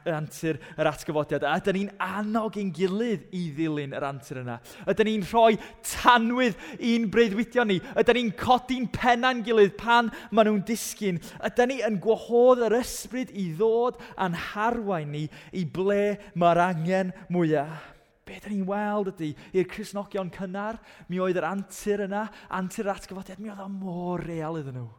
antur 0.08 0.60
yr 0.80 0.89
atgyfodiad? 0.91 1.44
A 1.44 1.58
ydy'n 1.60 1.78
ni'n 1.78 1.91
annog 2.06 2.56
i'n 2.62 2.72
gilydd 2.76 3.28
i 3.36 3.44
ddilyn 3.58 3.96
yr 3.98 4.08
antur 4.08 4.39
yna? 4.44 4.58
Ydy'n 4.88 5.10
ni'n 5.12 5.28
rhoi 5.28 5.60
tanwydd 5.91 6.63
i'n 6.80 7.10
breuddwydio 7.12 7.67
ni? 7.67 7.82
Ydy'n 7.91 8.22
ni'n 8.22 8.34
codi'n 8.39 8.88
penna'n 8.96 9.44
gilydd 9.46 9.76
pan 9.82 10.13
maen 10.32 10.52
nhw'n 10.52 10.65
disgyn? 10.72 11.20
Ydy'n 11.52 11.74
ni 11.74 11.82
yn 11.89 12.00
gwahodd 12.04 12.63
yr 12.70 12.80
ysbryd 12.80 13.36
i 13.36 13.50
ddod 13.60 14.00
a'n 14.15 14.38
harwain 14.52 15.12
ni 15.12 15.28
i 15.52 15.67
ble 15.67 16.04
mae'r 16.39 16.67
angen 16.72 17.15
mwyaf? 17.28 17.91
Be 18.26 18.38
da 18.38 18.52
ni'n 18.52 18.68
weld 18.70 19.12
ydy, 19.16 19.32
i'r 19.58 19.70
Cresnogion 19.70 20.30
cynnar, 20.36 20.78
mi 21.10 21.22
oedd 21.22 21.40
yr 21.42 21.48
antur 21.50 22.06
yna, 22.06 22.28
antur 22.54 22.86
yr 22.86 22.96
atgyfodiad, 22.96 23.40
mi 23.42 23.50
oedd 23.50 23.64
o 23.64 23.70
mor 23.72 24.22
real 24.28 24.60
iddyn 24.60 24.78
nhw. 24.78 24.90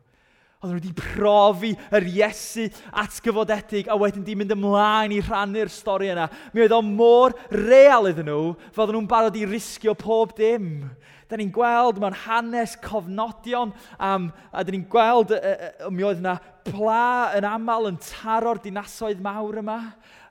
Oedden 0.63 0.77
nhw 0.77 0.83
wedi 0.83 0.93
profi 0.95 1.71
yr 1.91 2.05
Iesu 2.07 2.69
atgyfodedig 3.03 3.89
a 3.91 3.97
wedyn 3.99 4.23
di 4.23 4.37
mynd 4.39 4.55
ymlaen 4.55 5.15
i 5.17 5.19
rhannu'r 5.19 5.71
stori 5.71 6.13
yna. 6.13 6.29
Mi 6.55 6.63
oedd 6.63 6.75
o 6.77 6.79
mor 6.87 7.35
real 7.51 8.07
iddyn 8.11 8.31
nhw, 8.31 8.53
fel 8.71 8.85
oedden 8.85 9.01
nhw'n 9.01 9.09
barod 9.11 9.39
i 9.39 9.43
risgio 9.47 9.97
pob 9.99 10.37
dim. 10.39 10.85
Da 11.27 11.39
ni'n 11.39 11.51
gweld 11.51 11.99
mewn 11.99 12.15
hanes 12.27 12.77
cofnodion 12.85 13.73
um, 13.99 14.31
a 14.53 14.63
da 14.63 14.75
ni'n 14.75 14.87
gweld, 14.93 15.35
uh, 15.35 15.55
uh, 15.83 15.91
mi 15.91 16.07
oedd 16.07 16.23
yna 16.23 16.37
pla 16.69 17.33
yn 17.39 17.47
aml 17.49 17.91
yn 17.91 17.99
taro'r 18.07 18.63
dinasoedd 18.63 19.23
mawr 19.25 19.63
yma 19.65 19.81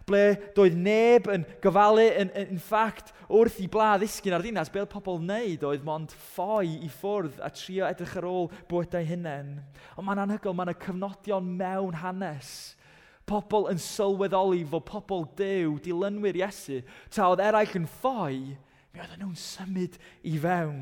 ble 0.09 0.23
doedd 0.55 0.77
neb 0.77 1.27
yn 1.31 1.45
gofalu 1.63 2.07
yn, 2.09 2.31
yn, 2.33 2.55
yn 2.55 2.61
ffact 2.61 3.11
wrth 3.31 3.59
i 3.63 3.67
bla 3.71 3.93
ddisgyn 3.99 4.35
ar 4.35 4.43
ddinas, 4.43 4.71
beth 4.73 4.89
pobl 4.91 5.19
wneud 5.21 5.63
oedd 5.67 5.85
mond 5.87 6.13
ffoi 6.31 6.77
i 6.81 6.89
ffwrdd 6.91 7.39
a 7.43 7.51
trio 7.55 7.87
edrych 7.87 8.17
ar 8.19 8.27
ôl 8.27 8.49
bwydau 8.71 9.07
hunain. 9.07 9.57
Ond 9.95 10.07
mae'n 10.07 10.23
anhygol, 10.25 10.55
mae'n 10.57 10.73
y 10.73 10.77
cyfnodion 10.81 11.53
mewn 11.59 11.99
hanes 12.01 12.51
pobl 13.31 13.69
yn 13.71 13.79
sylweddoli 13.79 14.65
fod 14.67 14.83
pobl 14.89 15.23
dew, 15.39 15.77
dilynwyr 15.83 16.41
Iesu, 16.41 16.81
ta 17.13 17.29
oedd 17.31 17.43
eraill 17.45 17.77
yn 17.79 17.87
ffoi, 17.87 18.57
mi 18.91 18.99
oedden 18.99 19.21
nhw'n 19.23 19.39
symud 19.39 19.95
i 20.27 20.35
fewn. 20.41 20.81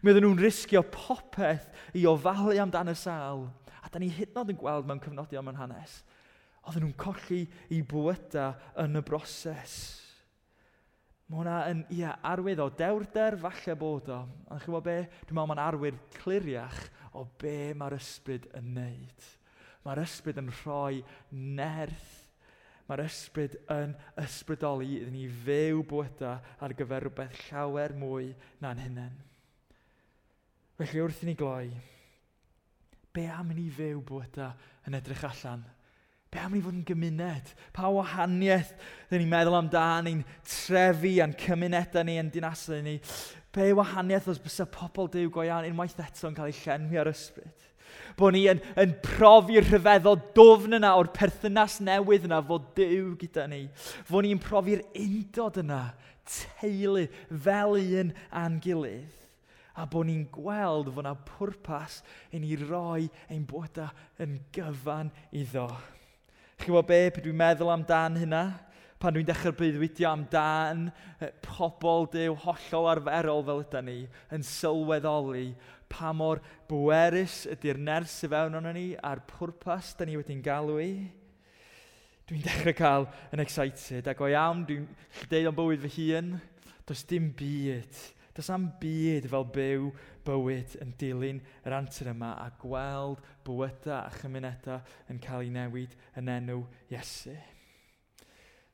Mi 0.00 0.10
oedden 0.10 0.24
nhw'n 0.24 0.40
risgio 0.40 0.80
popeth 0.94 1.68
i 1.92 2.06
ofalu 2.08 2.56
amdan 2.62 2.92
y 2.94 2.96
sal. 2.96 3.48
A 3.84 3.90
da 3.92 4.00
ni 4.00 4.08
hyd 4.08 4.32
yn 4.32 4.40
oed 4.40 4.54
yn 4.54 4.60
gweld 4.62 4.88
mewn 4.88 5.02
cyfnodion 5.04 5.44
mewn 5.44 5.60
hanes 5.60 6.00
oedden 6.64 6.86
nhw'n 6.86 6.96
colli 7.00 7.42
i 7.74 7.82
bwyta 7.86 8.48
yn 8.84 8.98
y 8.98 9.02
broses. 9.04 9.76
Mae 11.28 11.40
hwnna 11.40 11.58
yn, 11.70 11.80
ia, 11.96 12.14
arwydd 12.28 12.60
o 12.60 12.68
dewrder 12.76 13.36
falle 13.40 13.76
bod 13.80 14.10
o. 14.12 14.18
Ond 14.52 14.60
chi'n 14.60 14.68
gwybod 14.68 14.84
be? 14.86 14.96
Dwi'n 15.24 15.38
meddwl 15.38 15.50
mae'n 15.50 15.62
arwydd 15.62 16.02
cliriach 16.18 16.80
o 17.16 17.24
be 17.40 17.72
mae'r 17.80 17.96
ysbryd 17.96 18.50
yn 18.58 18.74
neud. 18.76 19.28
Mae'r 19.84 20.02
ysbryd 20.04 20.40
yn 20.42 20.50
rhoi 20.60 21.00
nerth. 21.32 22.10
Mae'r 22.88 23.06
ysbryd 23.06 23.56
yn 23.72 23.94
ysbrydoli 24.20 24.98
iddyn 24.98 25.16
ni 25.16 25.24
fyw 25.44 25.80
bwyta 25.88 26.34
ar 26.60 26.76
gyfer 26.76 27.06
rhywbeth 27.06 27.40
llawer 27.46 27.96
mwy 27.96 28.34
na'n 28.60 28.82
hunain. 28.84 29.16
Felly 30.76 31.00
wrth 31.00 31.22
i 31.24 31.30
ni 31.30 31.36
gloi, 31.38 31.70
be 33.14 33.24
am 33.30 33.52
i 33.54 33.56
ni 33.56 33.70
fyw 33.72 34.02
bwyta 34.04 34.50
yn 34.88 34.98
edrych 34.98 35.22
allan 35.28 35.62
Be 36.34 36.42
am 36.42 36.54
ni 36.56 36.60
fod 36.64 36.74
yn 36.74 36.86
gymuned? 36.88 37.50
Pa 37.70 37.86
wahaniaeth 37.94 38.72
dyn 39.06 39.20
ni'n 39.22 39.30
meddwl 39.30 39.54
amdano 39.60 40.08
ni'n 40.08 40.24
trefi 40.42 41.20
a'n 41.22 41.36
cymunedau 41.38 42.02
ni, 42.08 42.16
yn 42.18 42.32
dinasau 42.34 42.80
ni. 42.82 42.96
Be 43.54 43.68
wahaniaeth 43.78 44.32
os 44.32 44.40
bys 44.42 44.58
y 44.64 44.66
pobl 44.74 45.06
dew 45.12 45.30
go 45.30 45.44
iawn 45.46 45.68
unwaith 45.68 46.00
eto 46.02 46.26
yn 46.26 46.34
cael 46.34 46.50
ei 46.50 46.58
llenwi 46.58 46.98
ar 46.98 47.12
ysbryd? 47.12 47.70
Bod 48.18 48.34
ni 48.34 48.48
yn, 48.50 48.58
yn 48.82 48.96
profi'r 49.04 49.68
rhyfeddol 49.68 50.18
dofn 50.34 50.74
yna 50.80 50.96
o'r 50.98 51.12
perthynas 51.14 51.78
newydd 51.86 52.26
yna 52.26 52.42
fod 52.50 52.66
dew 52.74 53.14
gyda 53.20 53.46
ni. 53.54 53.68
Fod 54.10 54.26
ni'n 54.26 54.42
profi'r 54.42 54.82
undod 55.04 55.62
yna, 55.62 55.82
teulu 56.26 57.06
fel 57.30 57.78
un 57.78 58.14
a'n 58.34 58.58
gilydd 58.64 59.20
a 59.74 59.86
bod 59.90 60.06
ni'n 60.06 60.26
gweld 60.34 60.90
fod 60.90 61.02
yna 61.06 61.16
pwrpas 61.26 62.02
i 62.34 62.42
ni 62.42 62.58
roi 62.58 63.08
ein 63.30 63.46
bwyta 63.46 63.92
yn 64.22 64.40
gyfan 64.54 65.14
iddo. 65.34 65.68
Chi'n 66.54 66.70
gwybod 66.70 66.86
be? 66.88 67.00
pe 67.10 67.22
dwi'n 67.24 67.36
meddwl 67.38 67.72
amdan 67.72 68.20
hynna, 68.20 68.44
pan 69.02 69.12
dwi'n 69.12 69.26
dechrau 69.28 69.52
breuddwydio 69.58 70.06
amdan 70.08 70.86
pobl 71.44 72.06
dew 72.12 72.36
hollol 72.44 72.86
arferol 72.92 73.42
fel 73.48 73.64
ydy 73.64 73.82
ni, 73.84 73.96
yn 74.32 74.46
sylweddoli 74.46 75.48
pa 75.90 76.12
mor 76.16 76.40
bwerus 76.70 77.42
ydy'r 77.52 77.80
ners 77.90 78.14
y 78.24 78.30
fewn 78.32 78.56
ond 78.58 78.70
ni 78.76 78.86
a'r 78.96 79.22
pwrpas 79.28 79.92
da 79.98 80.06
ni 80.06 80.16
wedi'n 80.18 80.42
galw 80.46 80.78
i. 80.82 80.90
Dwi'n 82.24 82.46
dechrau 82.46 82.78
cael 82.78 83.06
yn 83.34 83.42
excited 83.44 84.08
ac 84.08 84.22
o 84.24 84.30
iawn 84.32 84.64
dwi'n 84.70 84.88
deud 85.30 85.50
o'n 85.50 85.58
bywyd 85.58 85.84
fy 85.84 85.92
hun, 85.98 86.34
does 86.88 87.04
dim 87.10 87.28
byd, 87.36 88.00
does 88.34 88.48
am 88.54 88.70
byd 88.80 89.28
fel 89.30 89.44
byw 89.58 89.90
bywyd 90.24 90.76
yn 90.82 90.94
dilyn 91.00 91.40
yr 91.64 91.76
antur 91.76 92.10
yma 92.14 92.32
a 92.40 92.48
gweld 92.60 93.22
bywydau 93.46 93.96
a 94.00 94.12
chymunedau 94.18 94.80
yn 95.12 95.20
cael 95.22 95.44
ei 95.44 95.52
newid 95.52 95.96
yn 96.20 96.30
enw 96.32 96.62
Iesu. 96.92 97.34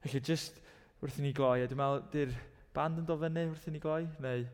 Felly, 0.00 0.22
jyst 0.24 0.62
wrth 1.00 1.18
i 1.20 1.24
ni 1.24 1.34
gloi, 1.36 1.60
a 1.64 1.68
dwi'n 1.68 1.80
meddwl, 1.80 2.06
di'r 2.12 2.32
band 2.76 3.02
yn 3.02 3.08
dod 3.08 3.20
fyny 3.24 3.46
wrth 3.50 3.66
i 3.68 3.74
ni 3.74 3.82
gloi? 3.82 4.06
Neu, 4.22 4.46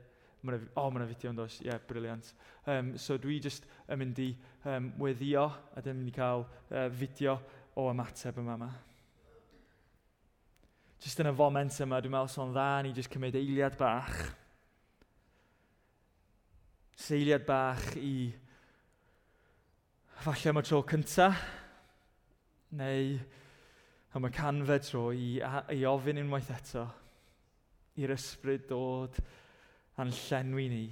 o, 0.47 0.59
oh, 0.83 0.89
mae'n 0.95 1.09
fideo 1.11 1.33
yn 1.33 1.39
dos, 1.39 1.61
ie, 1.61 1.69
yeah, 1.69 1.83
briliant. 1.89 2.33
Um, 2.71 2.95
so 3.03 3.19
dwi 3.21 3.39
jyst 3.43 3.67
yn 3.91 4.01
mynd 4.01 4.21
i 4.23 4.31
um, 4.71 4.91
weddio, 5.03 5.47
a 5.75 5.83
dwi'n 5.85 6.01
mynd 6.01 6.13
i 6.13 6.17
cael 6.17 6.47
uh, 6.47 6.89
fideo 6.99 7.37
o 7.77 7.89
ymateb 7.93 8.41
yma 8.43 8.57
yma. 8.59 8.73
Jyst 11.03 11.21
yn 11.23 11.31
y 11.31 11.37
foment 11.37 11.79
yma, 11.85 12.01
dwi'n 12.01 12.15
meddwl, 12.15 12.33
so'n 12.33 12.55
dda, 12.55 12.69
ni 12.87 12.95
jyst 12.97 13.13
cymryd 13.13 13.39
eiliad 13.39 13.79
bach 13.79 14.21
seiliad 16.97 17.45
bach 17.45 17.91
i 18.01 18.33
falle 20.25 20.49
am 20.51 20.61
y 20.63 20.65
tro 20.65 20.81
cyntaf, 20.89 21.43
neu 22.81 23.19
am 24.17 24.25
y 24.25 24.31
canfed 24.33 24.87
tro 24.89 25.11
i, 25.13 25.37
i 25.77 25.85
ofyn 25.85 26.23
unwaith 26.23 26.49
eto 26.57 26.87
i'r 28.01 28.15
ysbryd 28.17 28.65
dod 28.71 29.21
a'n 30.01 30.15
llenwi 30.23 30.67
ni. 30.73 30.87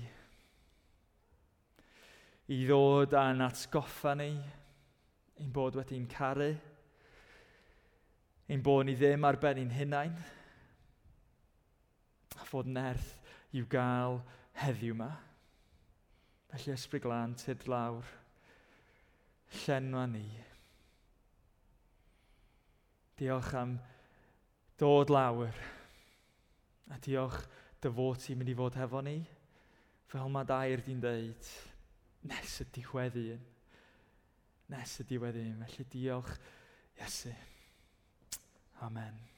I 2.53 2.61
ddod 2.69 3.17
a'n 3.17 3.41
atgoffa 3.49 4.13
ni, 4.21 4.31
ein 5.41 5.53
bod 5.57 5.81
wedi'n 5.81 6.07
caru, 6.13 6.53
ein 8.53 8.65
bod 8.65 8.85
ni 8.85 9.01
ddim 9.01 9.25
ar 9.25 9.41
ben 9.41 9.65
ein 9.65 9.73
hunain, 9.73 10.17
a 12.37 12.45
fod 12.45 12.69
nerth 12.69 13.15
i'w 13.57 13.65
gael 13.73 14.21
heddiw 14.61 14.93
yma. 14.93 15.15
Felly 16.55 16.77
ysbryd 16.77 17.03
glân, 17.03 17.33
tyd 17.35 17.65
lawr, 17.67 18.07
llenwa 19.65 20.05
ni. 20.07 20.29
Diolch 23.19 23.51
am 23.59 23.73
dod 24.79 25.11
lawr. 25.11 25.51
A 26.95 27.01
diolch 27.03 27.41
dy 27.83 27.91
fod 27.99 28.23
ti'n 28.23 28.39
mynd 28.39 28.55
i 28.55 28.57
fod 28.63 28.79
hefo 28.79 29.03
ni. 29.03 29.17
Fel 30.13 30.31
mae 30.31 30.47
dair 30.47 30.87
di'n 30.87 31.03
dweud, 31.03 31.53
nes 32.31 32.57
y 32.63 32.71
diweddi 32.79 33.29
yn. 33.35 33.45
Nes 34.71 34.97
y 35.03 35.11
diweddi 35.11 35.49
yn. 35.51 35.63
Felly 35.67 35.91
diolch, 35.91 36.37
Iesu. 37.03 37.35
Amen. 38.87 39.34